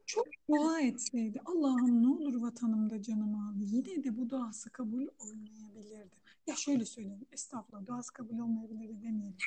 çok 0.05 0.27
dua 0.49 0.81
etseydi 0.81 1.41
Allah'ım 1.45 2.03
ne 2.03 2.07
olur 2.07 2.41
vatanımda 2.41 3.01
canımı 3.01 3.49
al. 3.49 3.53
Yine 3.57 4.03
de 4.03 4.17
bu 4.17 4.29
duası 4.29 4.69
kabul 4.69 5.07
olmayabilirdi. 5.19 6.15
Ya 6.47 6.55
şöyle 6.55 6.85
söyleyeyim 6.85 7.25
estağfurullah 7.31 7.87
duası 7.87 8.13
kabul 8.13 8.39
olmayabilirdi 8.39 9.03
demeyelim 9.03 9.37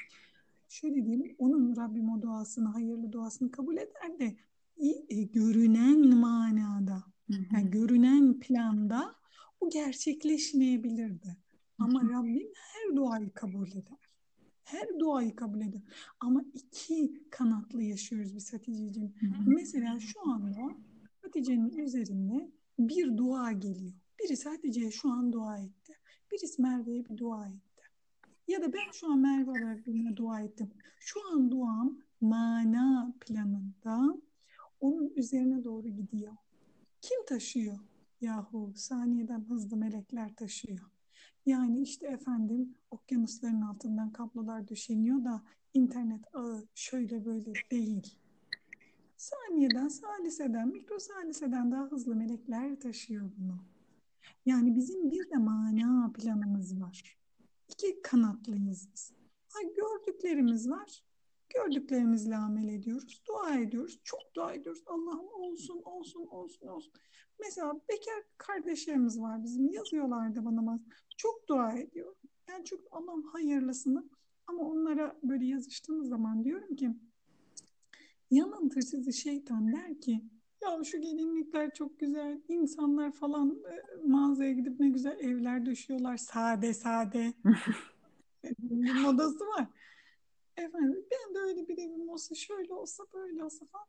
şöyle 0.73 1.07
diyeyim 1.07 1.35
onun 1.39 1.77
Rabbim 1.77 2.11
o 2.11 2.23
duasını 2.23 2.69
hayırlı 2.69 3.13
duasını 3.13 3.51
kabul 3.51 3.77
eder 3.77 4.19
de 4.19 4.37
e, 5.09 5.23
görünen 5.23 6.09
manada 6.09 7.05
yani 7.29 7.71
görünen 7.71 8.41
planda 8.41 9.15
o 9.61 9.71
gerçekleşmeyebilirdi. 9.71 11.37
Ama 11.79 12.03
Rabbim 12.03 12.49
her 12.55 12.97
duayı 12.97 13.33
kabul 13.33 13.69
eder. 13.69 13.99
Her 14.65 14.99
duayı 14.99 15.37
kabul 15.37 15.61
eder. 15.61 15.83
Ama 16.21 16.45
iki 16.55 17.13
kanatlı 17.31 17.83
yaşıyoruz 17.83 18.37
biz 18.37 18.53
Hatice'ciğim. 18.53 19.15
Mesela 19.47 20.01
şu 20.01 20.31
anda 20.31 20.77
Hatice'nin 21.23 21.79
üzerinde 21.79 22.53
bir 22.79 23.17
dua 23.17 23.53
geliyor. 23.53 23.93
Birisi 24.21 24.49
Hatice'ye 24.49 24.91
şu 24.91 25.11
an 25.11 25.33
dua 25.33 25.59
etti. 25.59 25.93
Birisi 26.33 26.63
Merve'ye 26.63 27.05
bir 27.05 27.17
dua 27.17 27.49
etti. 27.49 27.72
Ya 28.49 28.63
da 28.63 28.73
ben 28.73 28.91
şu 28.93 29.13
an 29.13 29.19
Merve 29.19 29.51
olarak 29.51 29.87
birine 29.87 30.17
dua 30.17 30.41
ettim. 30.41 30.71
Şu 30.99 31.21
an 31.33 31.51
duam 31.51 31.99
mana 32.21 33.15
planında 33.21 34.17
onun 34.81 35.13
üzerine 35.17 35.65
doğru 35.65 35.89
gidiyor. 35.89 36.33
Kim 37.01 37.27
taşıyor? 37.27 37.79
Yahu 38.21 38.73
saniyeden 38.77 39.41
hızlı 39.41 39.77
melekler 39.77 40.35
taşıyor. 40.35 40.81
Yani 41.47 41.81
işte 41.81 42.07
efendim 42.07 42.75
okyanusların 42.91 43.61
altından 43.61 44.13
kablolar 44.13 44.69
düşeniyor 44.69 45.25
da 45.25 45.43
internet 45.75 46.35
ağı 46.35 46.67
şöyle 46.75 47.25
böyle 47.25 47.53
değil. 47.71 48.19
Saniyeden, 49.17 49.89
saliseden, 49.89 50.69
mikrosaliseden 50.69 51.73
daha 51.73 51.85
hızlı 51.85 52.15
melekler 52.15 52.81
taşıyor 52.81 53.31
bunu. 53.39 53.65
Yani 54.47 54.77
bizim 54.77 55.11
bir 55.11 55.31
de 55.31 55.37
mana 55.37 56.13
planımız 56.13 56.81
var 56.81 57.22
iki 57.73 58.03
kanatlıyız 58.03 58.89
biz. 58.93 59.13
Ha, 59.49 59.59
gördüklerimiz 59.63 60.71
var. 60.71 61.05
Gördüklerimizle 61.55 62.37
amel 62.37 62.69
ediyoruz. 62.69 63.23
Dua 63.29 63.59
ediyoruz. 63.59 64.01
Çok 64.05 64.35
dua 64.35 64.53
ediyoruz. 64.53 64.83
Allah'ım 64.87 65.29
olsun, 65.33 65.83
olsun, 65.85 66.27
olsun, 66.27 66.67
olsun. 66.67 66.93
Mesela 67.41 67.75
bekar 67.89 68.23
kardeşlerimiz 68.39 69.21
var 69.21 69.45
bizim. 69.45 69.69
Yazıyorlardı 69.69 70.45
bana. 70.45 70.81
Çok 71.17 71.49
dua 71.49 71.73
ediyorum. 71.73 72.15
Yani 72.49 72.65
çok 72.65 72.81
Allah'ım 72.91 73.23
hayırlısını. 73.23 74.11
Ama 74.47 74.63
onlara 74.63 75.19
böyle 75.23 75.47
yazıştığımız 75.47 76.09
zaman 76.09 76.45
diyorum 76.45 76.77
ki 76.77 76.91
yanıltır 78.31 78.81
sizi 78.81 79.13
şeytan 79.13 79.73
der 79.73 80.01
ki 80.01 80.25
ya 80.63 80.85
şu 80.85 81.01
gelinlikler 81.01 81.75
çok 81.75 81.99
güzel. 81.99 82.41
İnsanlar 82.49 83.13
falan 83.13 83.51
e, 83.51 84.07
mağazaya 84.09 84.53
gidip 84.53 84.81
ne 84.81 84.89
güzel 84.89 85.19
evler 85.21 85.67
düşüyorlar. 85.67 86.17
Sade 86.17 86.75
sade. 86.75 87.33
bir 88.59 89.01
modası 89.01 89.47
var. 89.47 89.67
Efendim 90.57 91.05
ben 91.11 91.35
de 91.35 91.39
öyle 91.39 91.69
bir 91.69 91.79
evim 91.79 92.09
olsa 92.09 92.35
şöyle 92.35 92.75
olsa 92.75 93.05
böyle 93.15 93.45
olsa 93.45 93.67
falan. 93.67 93.87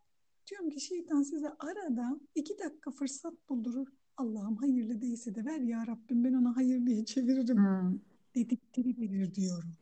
Diyorum 0.50 0.70
ki 0.70 0.82
şeytan 0.82 1.22
size 1.22 1.50
arada 1.60 2.20
iki 2.36 2.60
dakika 2.60 2.92
fırsat 2.92 3.50
buldurur. 3.50 3.88
Allah'ım 4.18 4.56
hayırlı 4.56 5.02
değilse 5.02 5.36
de 5.36 5.46
ver 5.46 5.60
ya 5.60 5.88
Rabbim 5.88 6.24
ben 6.24 6.34
ona 6.34 6.56
hayır 6.56 6.86
diye 6.86 7.06
çeviririm. 7.06 7.58
Hmm. 7.58 8.00
Dedikleri 8.36 8.98
verir 8.98 9.34
diyorum. 9.34 9.74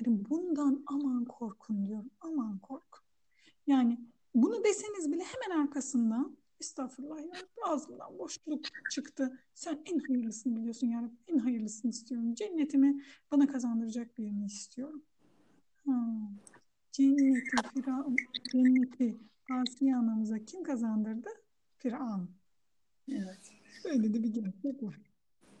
Yani 0.00 0.24
bundan 0.30 0.84
aman 0.86 1.24
korkun 1.24 1.86
diyorum. 1.86 2.10
Aman 2.20 2.58
korkun. 2.58 3.04
Yani 3.66 3.98
bunu 4.34 4.64
deseniz 4.64 5.12
bile 5.12 5.22
hemen 5.22 5.60
arkasından 5.60 6.36
estağfurullah 6.60 7.20
ya 7.20 7.32
ağzımdan 7.64 8.18
boşluk 8.18 8.64
çıktı. 8.90 9.38
Sen 9.54 9.82
en 9.84 9.98
hayırlısını 9.98 10.56
biliyorsun 10.56 10.86
yani 10.86 11.10
en 11.26 11.38
hayırlısını 11.38 11.90
istiyorum. 11.90 12.34
Cennetimi 12.34 13.02
bana 13.32 13.46
kazandıracak 13.46 14.18
birini 14.18 14.46
istiyorum. 14.46 15.02
Ha. 15.86 16.18
Cenneti, 16.92 17.56
Firavun, 17.74 18.16
cenneti 18.52 19.18
Asiye 19.50 19.96
anamıza 19.96 20.44
kim 20.44 20.62
kazandırdı? 20.62 21.28
Firavun. 21.76 22.30
Evet. 23.08 23.52
Böyle 23.84 24.14
de 24.14 24.22
bir 24.22 24.28
gerçek 24.28 24.82
var. 24.82 25.00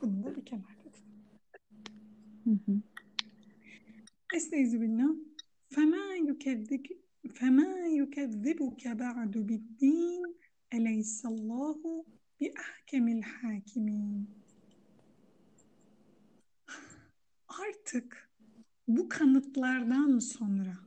Bunu 0.02 0.24
da 0.24 0.36
bir 0.36 0.44
kenarda. 0.44 0.84
Estaizu 4.34 4.80
billah. 4.80 5.08
Fema 5.68 6.14
yukezzik 6.14 7.03
فما 7.35 7.87
يكذبك 7.87 8.87
بعد 8.87 9.31
بالدين 9.31 10.23
أليس 10.73 11.25
الله 11.25 12.05
بأحكم 12.39 13.07
الحاكمين 13.07 14.39
Artık 17.49 18.29
bu 18.87 19.09
kanıtlardan 19.09 20.19
sonra 20.19 20.77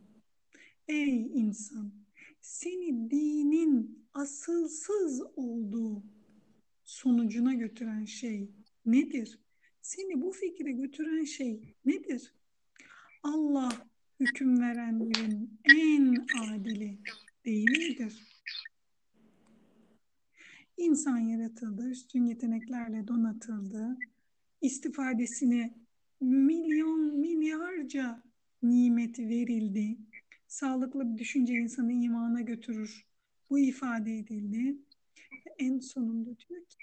ey 0.88 1.26
insan 1.26 1.92
seni 2.40 3.10
dinin 3.10 4.06
asılsız 4.14 5.22
olduğu 5.36 6.02
sonucuna 6.84 7.54
götüren 7.54 8.04
şey 8.04 8.50
nedir? 8.86 9.38
Seni 9.82 10.22
bu 10.22 10.32
fikre 10.32 10.72
götüren 10.72 11.24
şey 11.24 11.76
nedir? 11.84 12.34
Allah 13.22 13.72
hüküm 14.19 14.61
verenlerin 14.61 15.59
en 15.75 16.25
adili 16.39 16.97
değil 17.45 17.69
midir? 17.69 18.27
İnsan 20.77 21.17
yaratıldı, 21.17 21.89
üstün 21.89 22.25
yeteneklerle 22.25 23.07
donatıldı, 23.07 23.97
istifadesine 24.61 25.77
milyon 26.21 27.19
milyarca 27.19 28.23
nimet 28.63 29.19
verildi. 29.19 29.97
Sağlıklı 30.47 31.13
bir 31.13 31.17
düşünce 31.17 31.53
insanı 31.53 31.93
imana 31.93 32.41
götürür. 32.41 33.07
Bu 33.49 33.59
ifade 33.59 34.17
edildi. 34.17 34.77
Ve 35.45 35.55
en 35.59 35.79
sonunda 35.79 36.29
diyor 36.39 36.65
ki 36.65 36.77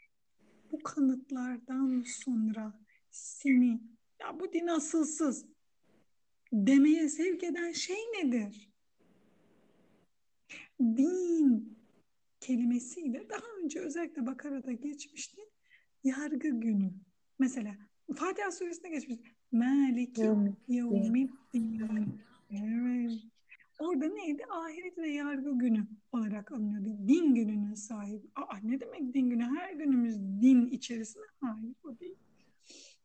bu 0.72 0.82
kanıtlardan 0.82 2.02
sonra 2.06 2.80
seni 3.10 3.80
ya 4.20 4.40
bu 4.40 4.52
din 4.52 4.66
asılsız 4.66 5.53
demeye 6.54 7.08
sevk 7.08 7.44
eden 7.44 7.72
şey 7.72 7.96
nedir? 7.96 8.70
Din 10.80 11.78
kelimesiyle 12.40 13.28
daha 13.28 13.46
önce 13.62 13.80
özellikle 13.80 14.26
Bakara'da 14.26 14.72
geçmişti. 14.72 15.40
Yargı 16.04 16.48
günü. 16.48 16.92
Mesela 17.38 17.76
Fatiha 18.14 18.50
suresinde 18.50 18.88
geçmiş. 18.88 19.18
Maliki 19.52 20.22
yevmiddin. 20.68 22.20
Evet. 22.50 23.12
Orada 23.78 24.06
neydi? 24.06 24.42
Ahiret 24.50 24.98
ve 24.98 25.08
yargı 25.08 25.58
günü 25.58 25.86
olarak 26.12 26.52
alınıyordu. 26.52 27.08
Din 27.08 27.34
gününün 27.34 27.74
sahibi. 27.74 28.26
Aa 28.34 28.56
ne 28.62 28.80
demek 28.80 29.14
din 29.14 29.30
günü? 29.30 29.44
Her 29.44 29.72
günümüz 29.72 30.18
din 30.18 30.66
içerisinde. 30.66 31.24
Hayır 31.40 31.74
o 31.84 31.98
değil. 31.98 32.16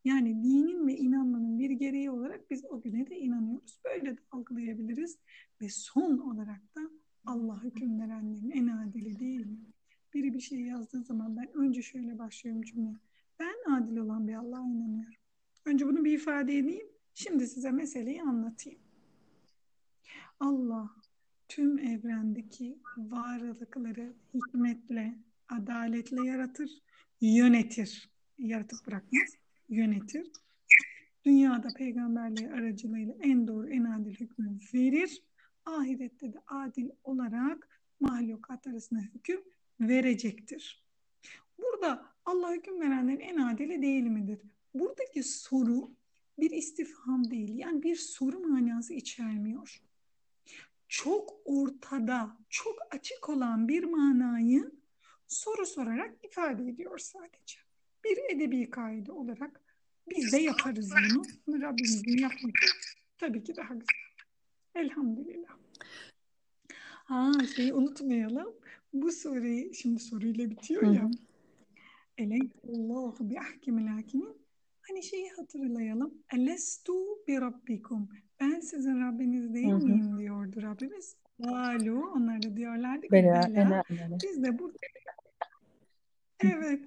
Yani 0.05 0.43
dinin 0.43 0.87
ve 0.87 0.97
inanmanın 0.97 1.59
bir 1.59 1.69
gereği 1.69 2.11
olarak 2.11 2.49
biz 2.49 2.65
o 2.65 2.81
güne 2.81 3.09
de 3.09 3.19
inanıyoruz. 3.19 3.79
Böyle 3.85 4.17
de 4.17 4.21
algılayabiliriz. 4.31 5.19
Ve 5.61 5.69
son 5.69 6.17
olarak 6.17 6.75
da 6.75 6.81
Allah 7.25 7.63
hüküm 7.63 7.99
verenlerin 7.99 8.51
en 8.51 8.67
adili 8.67 9.19
değil 9.19 9.45
mi? 9.45 9.57
Biri 10.13 10.33
bir 10.33 10.39
şey 10.39 10.59
yazdığı 10.59 11.03
zaman 11.03 11.37
ben 11.37 11.57
önce 11.57 11.81
şöyle 11.81 12.19
başlıyorum 12.19 12.61
cümle. 12.61 12.95
Ben 13.39 13.71
adil 13.71 13.97
olan 13.97 14.27
bir 14.27 14.33
Allah'a 14.33 14.67
inanıyorum. 14.67 15.19
Önce 15.65 15.87
bunu 15.87 16.05
bir 16.05 16.11
ifade 16.11 16.57
edeyim. 16.57 16.87
Şimdi 17.13 17.47
size 17.47 17.71
meseleyi 17.71 18.21
anlatayım. 18.21 18.79
Allah 20.39 20.89
tüm 21.47 21.79
evrendeki 21.79 22.79
varlıkları 22.97 24.13
hikmetle, 24.33 25.19
adaletle 25.49 26.25
yaratır, 26.25 26.69
yönetir. 27.21 28.09
Yaratıp 28.37 28.87
bırakmaz, 28.87 29.38
yönetir. 29.69 30.31
Dünyada 31.25 31.67
peygamberliği 31.77 32.51
aracılığıyla 32.51 33.13
en 33.21 33.47
doğru, 33.47 33.69
en 33.69 33.83
adil 33.83 34.15
hükmü 34.15 34.59
verir. 34.73 35.23
Ahirette 35.65 36.33
de 36.33 36.37
adil 36.47 36.89
olarak 37.03 37.81
mahlukat 37.99 38.67
arasında 38.67 38.99
hüküm 38.99 39.41
verecektir. 39.79 40.85
Burada 41.57 42.05
Allah 42.25 42.53
hüküm 42.53 42.81
verenlerin 42.81 43.19
en 43.19 43.37
adili 43.37 43.81
değil 43.81 44.03
midir? 44.03 44.41
Buradaki 44.73 45.23
soru 45.23 45.91
bir 46.39 46.51
istifham 46.51 47.31
değil. 47.31 47.57
Yani 47.57 47.83
bir 47.83 47.95
soru 47.95 48.39
manası 48.39 48.93
içermiyor. 48.93 49.81
Çok 50.87 51.33
ortada, 51.45 52.37
çok 52.49 52.77
açık 52.91 53.29
olan 53.29 53.67
bir 53.67 53.83
manayı 53.83 54.71
soru 55.27 55.65
sorarak 55.65 56.25
ifade 56.25 56.67
ediyor 56.67 56.97
sadece. 56.97 57.68
Bir 58.05 58.35
edebi 58.35 58.69
kaide 58.69 59.11
olarak 59.11 59.61
biz 60.09 60.33
de 60.33 60.37
yaparız 60.37 60.93
bunu. 61.47 61.61
Rabbimizin 61.61 62.17
yapması 62.17 62.55
tabii 63.17 63.43
ki 63.43 63.55
daha 63.55 63.73
güzel. 63.73 63.85
Elhamdülillah. 64.75 65.57
Ha 67.05 67.31
şeyi 67.55 67.73
unutmayalım. 67.73 68.53
Bu 68.93 69.11
soruyu 69.11 69.73
şimdi 69.73 69.99
soruyla 69.99 70.49
bitiyor 70.49 70.93
ya. 70.93 71.11
Eleyhallahu 72.17 73.29
bi 73.29 73.39
ahkemil 73.39 73.87
hakimin. 73.87 74.37
Hani 74.81 75.03
şeyi 75.03 75.29
hatırlayalım. 75.29 76.13
Elestu 76.33 76.93
bi 77.27 77.41
rabbikum. 77.41 78.09
Ben 78.39 78.59
sizin 78.59 79.01
Rabbiniz 79.01 79.53
değil 79.53 79.73
miyim 79.73 80.17
diyordu 80.19 80.61
Rabbimiz. 80.61 81.15
Galu. 81.39 82.11
Onlar 82.15 82.43
da 82.43 82.57
diyorlardı 82.57 83.01
ki 83.01 83.11
Bela, 83.11 83.41
bela. 83.55 83.83
Biz 84.23 84.43
de 84.43 84.59
burada 84.59 84.77
evet 86.39 86.81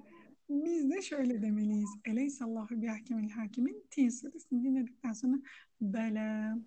biz 0.49 0.91
de 0.91 1.01
şöyle 1.01 1.41
demeliyiz. 1.41 1.89
Eleysallahu 2.05 2.81
bi 2.81 2.91
ahkemil 2.91 3.29
hakimin 3.29 3.83
Tin 3.89 4.09
suresini 4.09 4.63
dinledikten 4.63 5.13
sonra 5.13 5.37
bela 5.81 6.57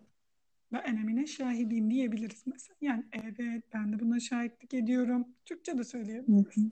ve 0.73 0.79
enemine 0.79 1.27
şahidin 1.27 1.91
diyebiliriz 1.91 2.43
mesela. 2.47 2.77
Yani 2.81 3.05
evet 3.13 3.63
ben 3.75 3.93
de 3.93 4.01
buna 4.01 4.21
şahitlik 4.21 4.75
ediyorum. 4.75 5.27
Türkçe 5.45 5.79
de 5.79 5.85
söyleyebiliriz. 5.85 6.69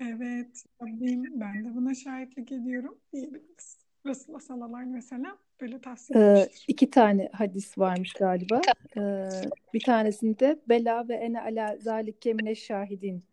Evet 0.00 0.64
Rabbim 0.82 1.40
ben 1.40 1.64
de 1.64 1.74
buna 1.74 1.94
şahitlik 1.94 2.52
ediyorum 2.52 2.98
diyebiliriz. 3.12 3.78
Resulullah 4.06 4.40
sallallahu 4.40 4.76
aleyhi 4.76 4.94
ve 4.96 5.02
sellem 5.02 5.36
böyle 5.60 5.80
tavsiye 5.80 6.18
Ee, 6.20 6.38
etmiştir. 6.40 6.64
iki 6.68 6.90
tane 6.90 7.28
hadis 7.32 7.78
varmış 7.78 8.12
galiba. 8.12 8.60
Ee, 8.96 9.28
bir 9.74 9.80
tanesinde 9.80 10.60
bela 10.68 11.08
ve 11.08 11.14
ene 11.14 11.40
ala 11.40 11.76
zalike 11.76 12.32
mine 12.34 12.54
şahidin 12.54 13.24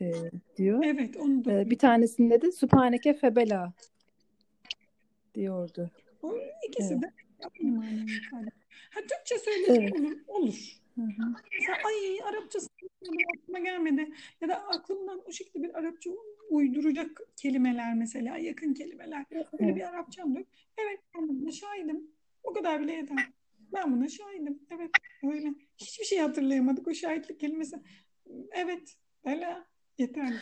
e, 0.00 0.12
diyor. 0.56 0.84
Evet 0.84 1.16
onu 1.16 1.44
da 1.44 1.60
Ee, 1.60 1.70
bir 1.70 1.78
tanesinde 1.78 2.42
de 2.42 2.52
sübhaneke 2.52 3.14
febela 3.14 3.72
diyordu. 5.34 5.90
o 6.22 6.34
ikisi 6.68 6.92
Evet. 6.94 7.02
de. 7.02 7.12
Ha 8.90 9.00
Türkçe 9.00 9.38
söylesek 9.38 9.82
Evet. 9.82 9.92
olur, 10.00 10.16
olur. 10.26 10.80
Hı 10.94 11.02
hı. 11.02 11.34
Mesela 11.58 11.76
ay 11.86 12.20
Arapça 12.22 12.58
aklıma 13.42 13.58
gelmedi. 13.58 14.12
Ya 14.40 14.48
da 14.48 14.68
aklımdan 14.68 15.22
o 15.26 15.32
şekilde 15.32 15.62
bir 15.62 15.78
Arapça 15.78 16.10
uyduracak 16.50 17.20
kelimeler 17.36 17.94
mesela 17.94 18.38
yakın 18.38 18.74
kelimeler. 18.74 19.24
Öyle 19.30 19.46
Evet. 19.58 19.76
bir 19.76 19.82
Arapçam 19.82 20.34
yok. 20.36 20.46
Evet 20.78 21.00
ben 21.14 21.28
buna 21.28 21.50
şahidim. 21.50 22.10
O 22.44 22.52
kadar 22.52 22.82
bile 22.82 22.92
yeter. 22.92 23.16
Ben 23.72 23.92
buna 23.92 24.08
şahidim. 24.08 24.58
Evet 24.70 24.90
öyle. 25.22 25.54
Hiçbir 25.78 26.04
şey 26.04 26.18
hatırlayamadık 26.18 26.88
o 26.88 26.94
şahitlik 26.94 27.40
kelimesi. 27.40 27.76
Evet 28.50 28.96
bela 29.24 29.66
yeterli. 29.98 30.34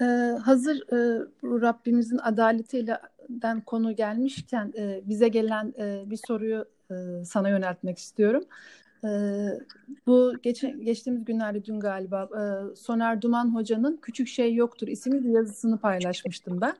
Ee, 0.00 0.04
hazır 0.44 0.76
e, 0.76 1.26
Rabbimizin 1.44 2.18
adaletiyle 2.18 2.98
den 3.28 3.60
konu 3.60 3.96
gelmişken 3.96 4.72
e, 4.78 5.00
bize 5.04 5.28
gelen 5.28 5.74
e, 5.78 6.02
bir 6.10 6.18
soruyu 6.26 6.64
e, 6.90 7.24
sana 7.24 7.48
yöneltmek 7.48 7.98
istiyorum. 7.98 8.44
E, 9.04 9.08
bu 10.06 10.32
geçen, 10.42 10.80
geçtiğimiz 10.80 11.24
günlerde 11.24 11.64
dün 11.64 11.80
galiba 11.80 12.22
e, 12.22 12.76
Soner 12.76 13.22
Duman 13.22 13.54
Hoca'nın 13.54 13.96
Küçük 14.02 14.28
Şey 14.28 14.54
Yoktur 14.54 14.88
isimli 14.88 15.24
bir 15.24 15.30
yazısını 15.30 15.78
paylaşmıştım 15.78 16.60
ben. 16.60 16.74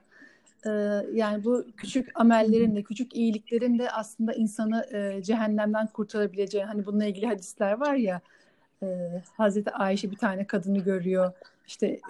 E, 0.67 0.71
yani 1.13 1.45
bu 1.45 1.65
küçük 1.77 2.11
amellerin 2.15 2.77
de 2.77 2.83
küçük 2.83 3.17
iyiliklerin 3.17 3.79
de 3.79 3.91
aslında 3.91 4.33
insanı 4.33 4.87
e, 4.93 5.23
cehennemden 5.23 5.87
kurtarabileceği 5.87 6.65
hani 6.65 6.87
bununla 6.87 7.05
ilgili 7.05 7.27
hadisler 7.27 7.73
var 7.73 7.95
ya 7.95 8.21
e, 8.83 9.23
Hazreti 9.37 9.71
Ayşe 9.71 10.11
bir 10.11 10.17
tane 10.17 10.47
kadını 10.47 10.79
görüyor. 10.79 11.33
İşte 11.67 12.01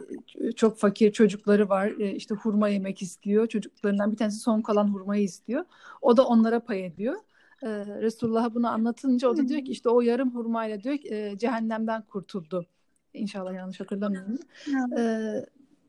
e, 0.40 0.52
çok 0.52 0.78
fakir 0.78 1.12
çocukları 1.12 1.68
var. 1.68 1.86
E, 1.86 2.10
işte 2.14 2.34
hurma 2.34 2.68
yemek 2.68 3.02
istiyor. 3.02 3.46
Çocuklarından 3.46 4.12
bir 4.12 4.16
tanesi 4.16 4.38
son 4.38 4.62
kalan 4.62 4.88
hurmayı 4.88 5.22
istiyor. 5.22 5.64
O 6.02 6.16
da 6.16 6.26
onlara 6.26 6.60
pay 6.60 6.86
ediyor. 6.86 7.14
E, 7.62 7.68
Resulullah'a 7.86 8.54
bunu 8.54 8.68
anlatınca 8.68 9.28
o 9.28 9.36
da 9.36 9.48
diyor 9.48 9.64
ki 9.64 9.72
işte 9.72 9.88
o 9.88 10.00
yarım 10.00 10.34
hurmayla 10.34 10.82
diyor 10.82 10.98
ki, 10.98 11.14
e, 11.14 11.38
cehennemden 11.38 12.02
kurtuldu. 12.02 12.66
İnşallah 13.14 13.54
yanlış 13.54 13.80
hatırlamıyorum. 13.80 14.38
E, 14.98 15.32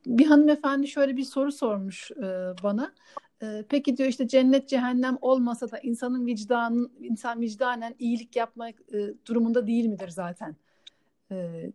bir 0.06 0.26
hanımefendi 0.26 0.88
şöyle 0.88 1.18
bir 1.18 1.24
soru 1.24 1.52
sormuş 1.52 2.12
e, 2.12 2.54
bana. 2.64 2.94
Peki 3.70 3.98
diyor 3.98 4.10
işte 4.10 4.28
cennet 4.28 4.70
cehennem 4.70 5.18
olmasa 5.22 5.72
da 5.72 5.80
insanın 5.80 6.26
vicdanın 6.26 6.92
insan 7.00 7.42
vicdanen 7.42 7.96
iyilik 8.00 8.36
yapmak 8.36 8.76
e, 8.94 9.14
durumunda 9.26 9.68
değil 9.68 9.86
midir 9.86 10.10
zaten 10.10 10.56
e, 11.34 11.72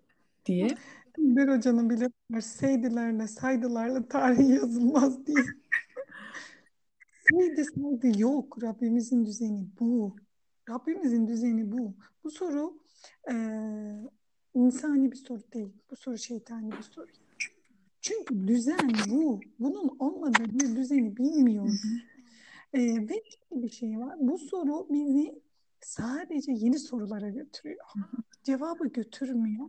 diye. 0.46 0.68
Bir 1.18 1.48
hocanın 1.48 1.90
bile 1.90 2.10
var. 2.30 2.40
Seydilerle, 2.40 3.26
saydılarla 3.26 4.08
tarih 4.08 4.48
yazılmaz 4.48 5.26
diye. 5.26 5.44
Seydi 7.30 7.64
saydı 7.64 8.20
yok. 8.20 8.62
Rabbimizin 8.62 9.26
düzeni 9.26 9.66
bu. 9.80 10.16
Rabbimizin 10.68 11.28
düzeni 11.28 11.72
bu. 11.72 11.94
Bu 12.24 12.30
soru 12.30 12.78
e, 13.30 13.34
insani 14.54 15.12
bir 15.12 15.16
soru 15.16 15.42
değil. 15.52 15.72
Bu 15.90 15.96
soru 15.96 16.18
şeytani 16.18 16.72
bir 16.72 16.82
soru. 16.82 17.06
Çünkü 18.00 18.48
düzen 18.48 18.90
bu. 19.10 19.40
Bunun 19.58 19.96
olmadığı 19.98 20.44
bir 20.44 20.76
düzeni 20.76 21.16
bilmiyoruz. 21.16 21.82
E, 22.72 22.80
ve 22.80 23.22
bir 23.52 23.68
şey 23.68 23.98
var. 23.98 24.16
Bu 24.20 24.38
soru 24.38 24.86
bizi 24.90 25.42
sadece 25.80 26.52
yeni 26.52 26.78
sorulara 26.78 27.28
götürüyor. 27.28 27.84
Cevabı 28.48 28.88
götürmüyor. 28.88 29.68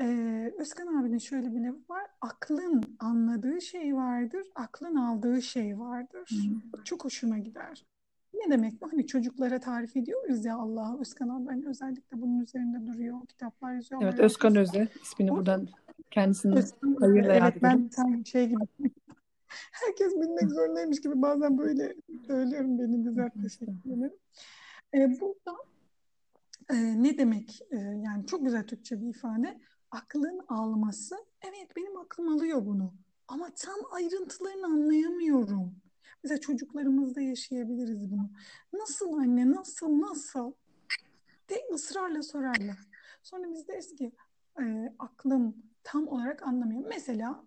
Ee, 0.00 0.52
Özkan 0.58 0.86
abinin 0.86 1.18
şöyle 1.18 1.54
bir 1.54 1.60
lafı 1.60 1.78
var. 1.88 2.06
Aklın 2.20 2.96
anladığı 2.98 3.60
şey 3.60 3.96
vardır, 3.96 4.46
aklın 4.54 4.94
aldığı 4.94 5.42
şey 5.42 5.78
vardır. 5.78 6.30
Hı. 6.74 6.84
Çok 6.84 7.04
hoşuma 7.04 7.38
gider. 7.38 7.86
Ne 8.34 8.50
demek 8.50 8.80
bu? 8.80 8.92
Hani 8.92 9.06
çocuklara 9.06 9.60
tarif 9.60 9.96
ediyoruz 9.96 10.44
ya 10.44 10.56
Allah 10.56 10.96
Özkan 11.00 11.28
abi 11.28 11.46
hani 11.46 11.68
özellikle 11.68 12.20
bunun 12.20 12.40
üzerinde 12.40 12.86
duruyor. 12.86 13.26
Kitaplar 13.26 13.74
yazıyor. 13.74 14.02
Evet 14.02 14.20
Özkan. 14.20 14.56
Öze 14.56 14.88
ismini 15.02 15.32
O- 15.32 15.36
buradan 15.36 15.68
kendisini 16.10 16.54
Özkan 16.54 16.96
hayırla 17.00 17.34
evet 17.34 17.62
ben 17.62 17.88
tam 17.88 18.26
şey 18.26 18.48
gibi 18.48 18.60
herkes 19.72 20.12
bilmek 20.16 20.50
zorundaymış 20.50 21.00
gibi 21.00 21.22
bazen 21.22 21.58
böyle 21.58 21.94
söylüyorum 22.26 22.78
beni 22.78 23.04
düzelt 23.04 23.32
teşekkür 23.42 23.90
ederim. 23.92 24.12
Ee, 24.94 25.20
burada 25.20 25.56
e, 26.72 27.02
ne 27.02 27.18
demek 27.18 27.62
e, 27.70 27.76
yani 27.76 28.26
çok 28.26 28.44
güzel 28.44 28.66
Türkçe 28.66 29.00
bir 29.00 29.08
ifade 29.08 29.60
aklın 29.90 30.40
alması 30.48 31.16
evet 31.42 31.76
benim 31.76 31.96
aklım 31.96 32.28
alıyor 32.28 32.66
bunu 32.66 32.94
ama 33.28 33.50
tam 33.54 33.76
ayrıntılarını 33.90 34.66
anlayamıyorum. 34.66 35.74
Mesela 36.22 36.40
çocuklarımızda 36.40 37.20
yaşayabiliriz 37.20 38.10
bunu. 38.10 38.30
Nasıl 38.72 39.12
anne 39.12 39.50
nasıl 39.50 40.00
nasıl 40.00 40.52
de 41.50 41.54
ısrarla 41.74 42.22
sorarlar. 42.22 42.78
Sonra 43.22 43.50
biz 43.50 43.68
deriz 43.68 43.94
ki 43.94 44.12
e, 44.60 44.94
aklım 44.98 45.56
tam 45.84 46.08
olarak 46.08 46.42
anlamıyor. 46.42 46.84
Mesela 46.88 47.44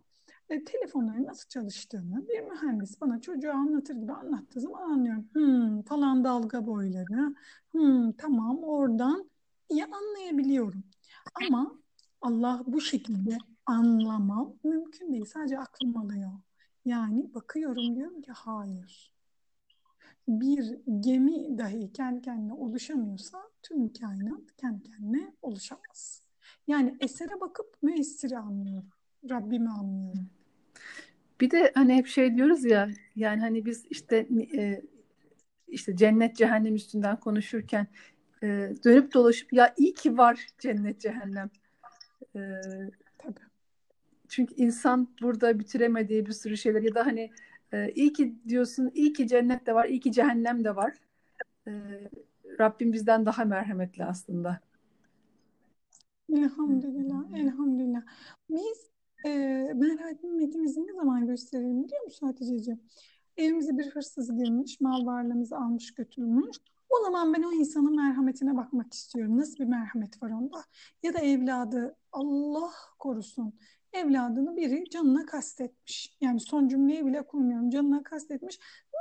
e, 0.50 0.64
telefonların 0.64 1.26
nasıl 1.26 1.50
çalıştığını 1.50 2.28
bir 2.28 2.40
mühendis 2.40 3.02
bana 3.02 3.22
çocuğa 3.22 3.54
anlatır 3.54 3.96
gibi 3.96 4.14
anlattığı 4.14 4.60
zaman 4.60 4.90
anlıyorum. 4.90 5.28
Hmm, 5.34 5.82
falan 5.82 6.24
dalga 6.24 6.68
boyları. 6.68 7.36
Hmm, 7.72 8.12
tamam 8.12 8.64
oradan 8.64 9.30
iyi 9.70 9.86
anlayabiliyorum. 9.86 10.84
Ama 11.36 11.80
Allah 12.22 12.64
bu 12.68 12.82
şekilde 12.82 13.38
anlamam 13.66 14.54
mümkün 14.64 15.14
değil. 15.14 15.26
Sadece 15.26 15.60
aklım 15.60 15.98
alıyor. 15.98 16.32
Yani 16.86 17.34
bakıyorum 17.34 17.96
diyorum 17.96 18.22
ki 18.22 18.32
hayır. 18.32 19.14
Bir 20.28 20.80
gemi 21.00 21.58
dahi 21.58 21.94
kendi 21.94 22.22
kendine 22.22 22.54
oluşamıyorsa 22.54 23.44
tüm 23.64 23.94
kainat 23.94 24.56
kendi 24.58 24.84
kendine 24.84 25.34
oluşamaz. 25.42 26.24
Yani 26.68 26.98
esere 27.00 27.42
bakıp 27.42 27.78
müessiri 27.82 28.38
anlıyorum. 28.38 28.93
Rabbimi 29.30 29.70
anlıyorum. 29.70 30.30
Bir 31.42 31.52
de 31.52 31.72
hani 31.76 31.96
hep 31.96 32.08
şey 32.08 32.36
diyoruz 32.36 32.66
ya 32.66 32.90
yani 33.16 33.42
hani 33.42 33.66
biz 33.66 33.86
işte 33.90 34.28
e, 34.58 34.82
işte 35.68 35.96
cennet 35.96 36.36
cehennem 36.36 36.76
üstünden 36.76 37.20
konuşurken 37.20 37.88
e, 38.44 38.74
dönüp 38.84 39.14
dolaşıp 39.14 39.54
ya 39.54 39.74
iyi 39.78 39.94
ki 39.94 40.18
var 40.18 40.48
cennet 40.60 41.00
cehennem. 41.00 41.50
E, 42.36 42.40
Tabii. 43.18 43.40
çünkü 44.28 44.56
insan 44.56 45.08
burada 45.22 45.60
bitiremediği 45.60 46.26
bir 46.26 46.32
sürü 46.32 46.58
şeyler 46.58 46.82
ya 46.82 46.96
da 46.96 47.06
hani 47.06 47.32
e, 47.74 47.92
iyi 47.92 48.14
ki 48.14 48.36
diyorsun 48.48 48.92
iyi 48.94 49.14
ki 49.14 49.28
cennet 49.28 49.66
de 49.66 49.76
var 49.76 49.86
iyi 49.86 50.00
ki 50.00 50.12
cehennem 50.12 50.64
de 50.64 50.76
var. 50.76 50.94
E, 51.68 51.72
Rabbim 52.60 52.94
bizden 52.94 53.26
daha 53.26 53.46
merhametli 53.46 54.06
aslında. 54.06 54.60
Elhamdülillah, 56.34 57.24
elhamdülillah. 57.34 58.02
Biz 58.50 58.93
e, 59.26 59.30
merhametimizi 59.76 60.88
ne 60.88 60.94
zaman 60.94 61.28
gösterelim 61.28 61.84
biliyor 61.84 62.04
musun 62.04 62.28
Hatice'ciğim? 62.28 62.82
Evimize 63.38 63.78
bir 63.78 63.90
hırsız 63.92 64.36
girmiş, 64.36 64.82
mal 64.82 65.06
varlığımızı 65.06 65.58
almış 65.58 65.94
götürmüş. 65.94 66.58
O 66.90 67.04
zaman 67.04 67.34
ben 67.34 67.44
o 67.44 67.52
insanın 67.52 67.96
merhametine 67.96 68.58
bakmak 68.58 68.94
istiyorum. 68.94 69.38
Nasıl 69.38 69.60
bir 69.60 69.70
merhamet 69.70 70.24
var 70.24 70.30
onda? 70.30 70.64
Ya 71.04 71.14
da 71.14 71.20
evladı 71.20 71.96
Allah 72.12 72.72
korusun. 73.00 73.54
Evladını 73.94 74.58
biri 74.58 74.90
canına 74.90 75.26
kastetmiş. 75.26 76.18
Yani 76.22 76.40
son 76.40 76.68
cümleyi 76.68 77.06
bile 77.06 77.22
kurmuyorum. 77.28 77.70
Canına 77.70 78.04
kastetmiş. 78.04 78.60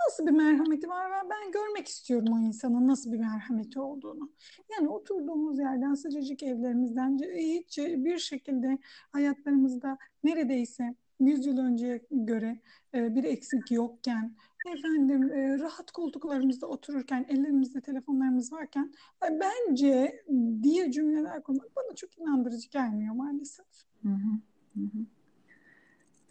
Nasıl 0.09 0.27
bir 0.27 0.31
merhameti 0.31 0.89
var 0.89 1.11
ve 1.11 1.31
ben 1.31 1.53
görmek 1.53 1.89
istiyorum 1.89 2.29
o 2.33 2.39
insanın 2.39 2.89
nasıl 2.89 3.13
bir 3.13 3.19
merhameti 3.19 3.81
olduğunu. 3.81 4.33
Yani 4.73 4.89
oturduğumuz 4.89 5.59
yerden 5.59 5.95
sıcacık 5.95 6.43
evlerimizden 6.43 7.19
hiç 7.37 7.79
bir 7.79 8.19
şekilde 8.19 8.79
hayatlarımızda 9.13 9.99
neredeyse 10.25 10.95
100 11.21 11.47
yıl 11.47 11.59
önceye 11.59 12.07
göre 12.11 12.61
e, 12.95 13.15
bir 13.15 13.25
eksik 13.25 13.71
yokken 13.71 14.37
efendim 14.77 15.33
e, 15.33 15.59
rahat 15.59 15.91
koltuklarımızda 15.91 16.67
otururken 16.67 17.27
ellerimizde 17.29 17.81
telefonlarımız 17.81 18.53
varken 18.53 18.93
"Ay, 19.21 19.31
bence 19.41 20.25
diye 20.63 20.93
cümleler 20.93 21.43
kurmak 21.43 21.77
bana 21.77 21.95
çok 21.95 22.19
inandırıcı 22.19 22.71
gelmiyor 22.71 23.15
maalesef. 23.15 23.67
Hı 24.03 24.09
hı, 24.09 24.52
hı 24.75 24.81
hı. 24.81 25.07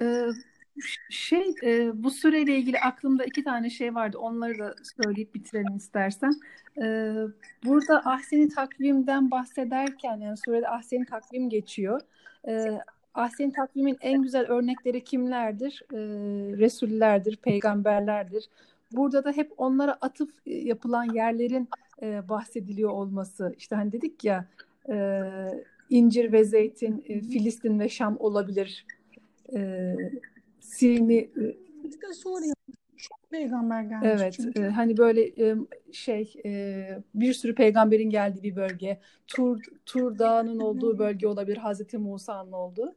Ee, 0.01 0.32
şey 1.10 1.56
e, 1.63 2.04
bu 2.04 2.12
süreyle 2.12 2.58
ilgili 2.58 2.80
aklımda 2.80 3.25
iki 3.25 3.43
tane 3.43 3.69
şey 3.69 3.95
vardı. 3.95 4.17
Onları 4.17 4.60
da 4.60 4.75
söyleyip 4.97 5.36
bitirelim 5.36 5.75
istersen. 5.75 6.34
Ee, 6.82 7.13
burada 7.65 7.99
ahseni 8.06 8.49
takvimden 8.49 9.32
bahsederken 9.32 10.17
yani 10.17 10.38
surede 10.45 10.69
ahseni 10.69 11.06
takvim 11.06 11.49
geçiyor. 11.49 12.01
Ee, 12.47 12.80
ahseni 13.13 13.54
takvimin 13.54 13.97
en 14.01 14.21
güzel 14.21 14.47
örnekleri 14.47 15.04
kimlerdir? 15.04 15.84
Ee, 15.93 15.97
Resullerdir, 16.58 17.36
peygamberlerdir. 17.38 18.49
Burada 18.91 19.23
da 19.23 19.32
hep 19.32 19.51
onlara 19.58 19.97
atıf 20.01 20.30
e, 20.45 20.54
yapılan 20.54 21.13
yerlerin 21.13 21.69
e, 22.01 22.30
bahsediliyor 22.30 22.89
olması. 22.89 23.56
İşte 23.58 23.75
hani 23.75 23.91
dedik 23.91 24.23
ya 24.23 24.45
incir 25.91 26.32
ve 26.32 26.43
zeytin, 26.43 27.04
e, 27.08 27.21
Filistin 27.21 27.80
ve 27.80 27.89
Şam 27.89 28.17
olabilir. 28.19 28.86
E, 29.56 29.95
Sini 30.60 31.17
e, 31.17 32.13
Suriye 32.13 32.54
peygamber 33.32 33.84
gelmiş 33.84 34.10
evet 34.12 34.34
çünkü. 34.34 34.62
e, 34.62 34.69
hani 34.69 34.97
böyle 34.97 35.21
e, 35.21 35.56
şey 35.91 36.34
e, 36.45 36.86
bir 37.15 37.34
sürü 37.34 37.56
peygamberin 37.56 38.10
geldiği 38.10 38.43
bir 38.43 38.56
bölge. 38.56 38.99
Tur 39.27 39.63
Tur 39.86 40.19
Dağı'nın 40.19 40.60
olduğu 40.60 40.99
bölge 40.99 41.27
olabilir. 41.27 41.58
Hazreti 41.58 41.97
Musa'nın 41.97 42.51
olduğu. 42.51 42.95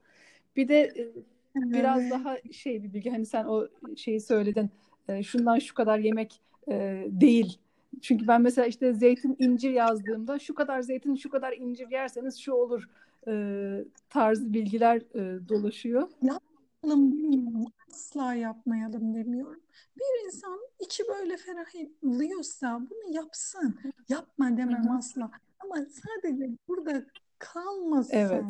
Bir 0.56 0.68
de 0.68 0.80
e, 0.80 1.12
biraz 1.56 2.10
daha 2.10 2.36
şey 2.52 2.82
bir 2.82 2.92
bilgi 2.92 3.10
hani 3.10 3.26
sen 3.26 3.44
o 3.44 3.68
şeyi 3.96 4.20
söyledin. 4.20 4.70
E, 5.08 5.22
şundan 5.22 5.58
şu 5.58 5.74
kadar 5.74 5.98
yemek 5.98 6.40
e, 6.68 7.04
değil. 7.08 7.58
Çünkü 8.02 8.28
ben 8.28 8.42
mesela 8.42 8.66
işte 8.66 8.92
zeytin 8.92 9.36
incir 9.38 9.70
yazdığımda 9.70 10.38
şu 10.38 10.54
kadar 10.54 10.80
zeytin 10.80 11.14
şu 11.14 11.30
kadar 11.30 11.52
incir 11.52 11.90
yerseniz 11.90 12.38
şu 12.38 12.52
olur 12.52 12.88
e, 13.28 13.84
tarzı 14.10 14.52
bilgiler 14.52 14.96
e, 14.96 15.48
dolaşıyor. 15.48 16.08
yapmayalım 16.22 17.12
demiyorum. 17.32 17.72
Asla 17.92 18.34
yapmayalım 18.34 19.14
demiyorum. 19.14 19.60
Bir 19.96 20.26
insan 20.26 20.58
içi 20.80 21.02
böyle 21.08 21.36
ferahlıyorsa 21.36 22.80
bunu 22.80 23.14
yapsın. 23.16 23.78
Yapma 24.08 24.56
demem 24.56 24.84
Hı 24.84 24.92
hı. 24.92 24.96
asla. 24.96 25.30
Ama 25.60 25.76
sadece 25.76 26.50
burada 26.68 27.04
kalmasın. 27.38 28.16
Evet. 28.16 28.44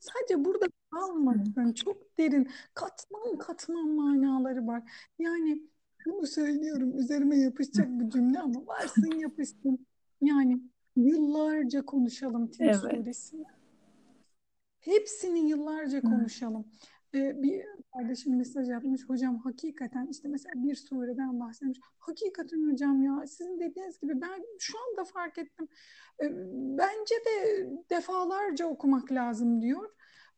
Sadece 0.00 0.44
burada 0.44 0.66
kalmasın. 0.90 1.72
Çok 1.72 2.18
derin, 2.18 2.50
katman 2.74 3.38
katman 3.38 3.88
manaları 3.88 4.66
var. 4.66 4.82
Yani 5.18 5.62
bunu 6.06 6.26
söylüyorum. 6.26 6.98
Üzerime 6.98 7.38
yapışacak 7.38 7.88
bir 7.88 8.10
cümle 8.10 8.40
ama 8.40 8.66
varsın 8.66 9.18
yapışsın. 9.18 9.86
Yani 10.20 10.60
yıllarca 10.96 11.84
konuşalım 11.84 12.50
Tin 12.50 12.64
Evet. 12.64 12.76
suresini. 12.76 13.44
Hepsini 14.80 15.48
yıllarca 15.48 16.00
konuşalım. 16.00 16.64
Ee, 17.14 17.42
bir 17.42 17.64
kardeşim 17.92 18.36
mesaj 18.36 18.68
yapmış. 18.68 19.08
Hocam 19.08 19.38
hakikaten 19.38 20.06
işte 20.06 20.28
mesela 20.28 20.52
bir 20.56 20.74
sureden 20.74 21.40
bahsetmiş. 21.40 21.78
Hakikaten 21.98 22.70
hocam 22.72 23.02
ya 23.02 23.26
sizin 23.26 23.60
dediğiniz 23.60 24.00
gibi 24.00 24.20
ben 24.20 24.42
şu 24.58 24.78
anda 24.78 25.04
fark 25.04 25.38
ettim. 25.38 25.68
Ee, 26.22 26.30
bence 26.78 27.14
de 27.14 27.66
defalarca 27.90 28.66
okumak 28.66 29.12
lazım 29.12 29.62
diyor. 29.62 29.90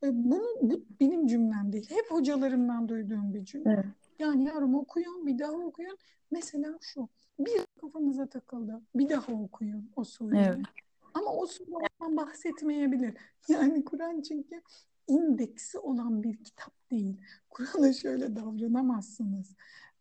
Ee, 0.05 0.09
bunu 0.13 0.45
bu 0.63 0.85
benim 1.01 1.27
cümlem 1.27 1.73
değil. 1.73 1.91
Hep 1.91 2.11
hocalarımdan 2.11 2.89
duyduğum 2.89 3.35
bir 3.35 3.45
cümle. 3.45 3.71
Evet. 3.71 4.06
Yani 4.19 4.45
yavrum 4.45 4.75
okuyun, 4.75 5.27
bir 5.27 5.39
daha 5.39 5.53
okuyun. 5.53 5.97
Mesela 6.31 6.79
şu. 6.81 7.09
Bir 7.39 7.61
kafanıza 7.81 8.27
takıldı. 8.27 8.81
Bir 8.95 9.09
daha 9.09 9.33
okuyun 9.33 9.91
o 9.97 10.05
sureyi. 10.05 10.43
Evet. 10.43 10.67
Ama 11.15 11.33
o 11.33 11.47
sureden 11.47 12.17
bahsetmeyebilir. 12.17 13.15
Yani 13.49 13.85
Kur'an 13.85 14.21
çünkü 14.21 14.63
indeksi 15.09 15.79
olan 15.79 16.23
bir 16.23 16.45
kitap 16.45 16.91
değil. 16.91 17.17
Kur'an'a 17.51 17.93
şöyle 17.93 18.37
davranamazsınız. 18.37 19.55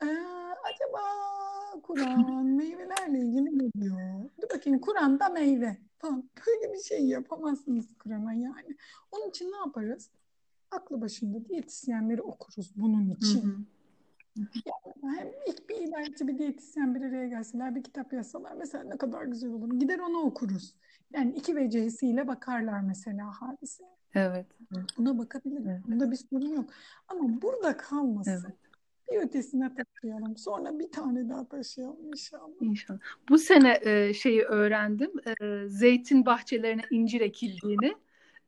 Ee, 0.04 0.06
acaba 0.64 1.02
Kur'an 1.84 2.46
meyvelerle 2.46 3.20
ilgili 3.20 3.60
ne 3.60 3.82
diyor? 3.82 4.30
Dur 4.42 4.50
bakayım 4.56 4.80
Kur'an'da 4.80 5.30
meyve 5.30 5.78
falan. 6.00 6.30
Böyle 6.48 6.74
bir 6.74 6.80
şey 6.80 7.06
yapamazsınız 7.06 7.86
Kur'an'a 8.00 8.34
yani. 8.34 8.78
Onun 9.12 9.30
için 9.30 9.52
ne 9.52 9.58
yaparız? 9.58 10.10
Aklı 10.72 11.02
başında 11.02 11.46
diyetisyenleri 11.46 12.22
okuruz 12.22 12.72
bunun 12.76 13.10
Hı 13.10 13.14
için. 13.14 13.42
hı. 13.42 13.56
Hem 15.02 15.28
ilk 15.48 15.70
bir 15.70 15.76
ilahiyatçı 15.76 16.28
bir 16.28 16.38
diyetisyen 16.38 16.96
bir 16.96 17.02
araya 17.02 17.28
gelseler 17.28 17.76
bir 17.76 17.84
kitap 17.84 18.14
yazsalar 18.14 18.54
mesela 18.58 18.84
ne 18.84 18.98
kadar 18.98 19.24
güzel 19.24 19.50
olur. 19.50 19.80
Gider 19.80 20.00
onu 20.00 20.18
okuruz. 20.18 20.76
Yani 21.14 21.36
iki 21.36 21.56
vecihesiyle 21.56 22.28
bakarlar 22.28 22.82
mesela 22.82 23.32
hadise. 23.42 23.84
Evet. 24.16 24.46
Buna 24.98 25.18
bakabilirim. 25.18 25.70
Evet. 25.70 25.82
Bunda 25.88 26.12
bir 26.12 26.16
sorun 26.16 26.56
yok. 26.56 26.70
Ama 27.08 27.42
burada 27.42 27.78
kalmasın. 27.78 28.32
Evet. 28.32 28.56
Bir 29.12 29.28
ötesine 29.28 29.72
taşıyalım. 29.76 30.38
Sonra 30.38 30.80
bir 30.80 30.92
tane 30.92 31.30
daha 31.30 31.48
taşıyalım 31.48 32.08
inşallah. 32.08 32.62
İnşallah. 32.62 33.00
Bu 33.30 33.38
sene 33.38 33.80
e, 33.82 34.14
şeyi 34.14 34.42
öğrendim. 34.42 35.12
E, 35.42 35.68
zeytin 35.70 36.26
bahçelerine 36.26 36.82
incir 36.92 37.22
ekildiğini. 37.22 37.96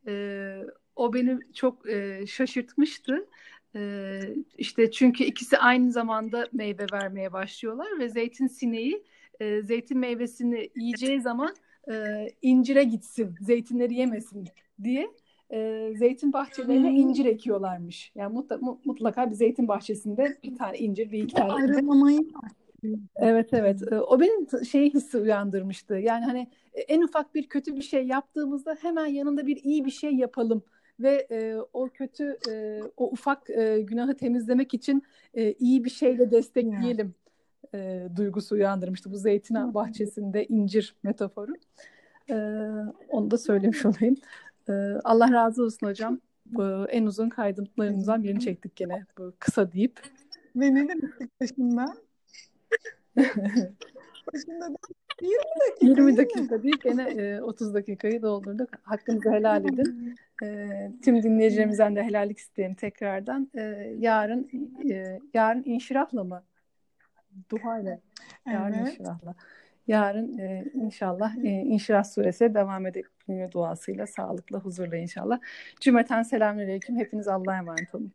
E, 0.08 0.64
o 0.96 1.14
beni 1.14 1.40
çok 1.54 1.90
e, 1.90 2.28
şaşırtmıştı. 2.28 3.28
E, 3.76 4.20
işte 4.58 4.92
çünkü 4.92 5.24
ikisi 5.24 5.58
aynı 5.58 5.92
zamanda 5.92 6.48
meyve 6.54 6.86
vermeye 6.94 7.34
başlıyorlar 7.34 8.00
ve 8.00 8.10
zeytin 8.10 8.48
sineği 8.48 9.04
e, 9.40 9.62
zeytin 9.62 9.98
meyvesini 9.98 10.70
yiyeceği 10.76 11.22
zaman 11.22 11.56
e, 11.92 12.28
incire 12.42 12.84
gitsin, 12.84 13.36
zeytinleri 13.42 13.94
yemesin 13.94 14.48
diye 14.84 15.12
e, 15.54 15.92
zeytin 15.96 16.34
bahçelerine 16.34 16.92
incir 16.92 17.26
ekiyorlarmış. 17.26 18.12
Yani 18.16 18.34
mutlaka, 18.34 18.66
mutlaka 18.86 19.30
bir 19.30 19.36
zeytin 19.36 19.68
bahçesinde 19.68 20.38
bir 20.44 20.56
tane 20.56 20.78
incir, 20.78 21.12
bir 21.12 21.24
iki 21.24 21.36
tane 21.36 21.54
Ayrılamayı 21.54 22.20
Evet 23.16 23.54
evet. 23.54 23.82
Ee, 23.92 23.96
O 23.96 24.20
benim 24.20 24.66
şeyi 24.66 24.94
hissi 24.94 25.18
uyandırmıştı. 25.18 25.96
Yani 25.96 26.26
hani 26.26 26.48
e, 26.74 26.82
en 26.82 27.02
ufak 27.02 27.36
bir 27.36 27.50
kötü 27.50 27.76
bir 27.76 27.82
şey 27.82 28.08
yaptığımızda 28.08 28.78
hemen 28.82 29.06
yanında 29.06 29.48
bir 29.48 29.64
iyi 29.64 29.86
bir 29.86 29.92
şey 29.92 30.16
yapalım 30.16 30.64
ve 31.00 31.28
e, 31.32 31.56
o 31.74 31.90
kötü 31.90 32.38
e, 32.50 32.82
o 32.98 33.12
ufak 33.12 33.50
e, 33.50 33.82
günahı 33.82 34.18
temizlemek 34.18 34.74
için 34.74 35.04
e, 35.34 35.54
iyi 35.54 35.84
bir 35.84 35.90
şeyle 35.90 36.32
destekleyelim 36.32 37.16
e, 37.74 38.08
duygusu 38.16 38.56
uyandırmıştı 38.56 39.12
bu 39.12 39.18
zeytin 39.18 39.74
bahçesinde 39.74 40.46
incir 40.46 40.96
metaforu. 41.04 41.54
E, 42.30 42.36
onu 43.10 43.32
da 43.32 43.38
söylemiş 43.38 43.86
olayım. 43.86 44.16
E, 44.70 44.74
Allah 45.04 45.32
razı 45.32 45.64
olsun 45.64 45.88
hocam. 45.88 46.20
Bu 46.46 46.86
en 46.90 47.06
uzun 47.06 47.30
kaydımlarımızdan 47.30 48.24
birini 48.24 48.40
çektik 48.40 48.76
gene 48.76 49.06
bu 49.18 49.34
kısa 49.40 49.72
deyip. 49.72 50.00
Ve 50.56 50.76
ne 50.76 50.90
demiştik 50.90 51.42
başında? 51.42 51.94
Başında 54.34 54.74
da 54.74 54.78
20 55.22 55.34
dakika. 55.72 55.86
20 55.86 55.98
değil 55.98 56.08
mi? 56.08 56.18
dakika 56.18 56.64
değil 56.64 56.78
gene 56.84 57.04
e, 57.04 57.42
30 57.42 57.74
dakikayı 57.74 58.22
doldurduk. 58.22 58.70
Hakkınızı 58.84 59.32
helal 59.32 59.66
edin. 59.66 60.16
E, 60.44 60.68
tüm 61.04 61.24
dinleyicilerimizden 61.24 61.96
de 61.96 62.04
helallik 62.04 62.38
isteyelim 62.38 62.76
tekrardan. 62.76 63.52
E, 63.56 63.62
yarın 63.98 64.50
e, 64.92 65.20
yarın 65.34 65.64
inşirahla 65.66 66.24
mı? 66.24 66.44
Duha 67.52 67.80
ile. 67.80 68.00
Yarın 68.46 68.74
Evet. 68.74 68.88
inşirahla. 68.88 69.36
Yarın 69.88 70.38
e, 70.38 70.66
inşallah 70.74 71.38
e, 71.38 71.50
İnşirah 71.50 72.04
suresi 72.04 72.54
devam 72.54 72.86
edelim 72.86 73.10
duasıyla, 73.52 74.08
sağlıkla, 74.08 74.60
huzurla 74.60 74.98
inşallah. 74.98 75.40
Cümleten 75.80 76.24
selamünaleyküm. 76.24 76.98
Hepiniz 76.98 77.28
Allah'a 77.28 77.58
emanet 77.58 77.96
olun. 77.96 78.12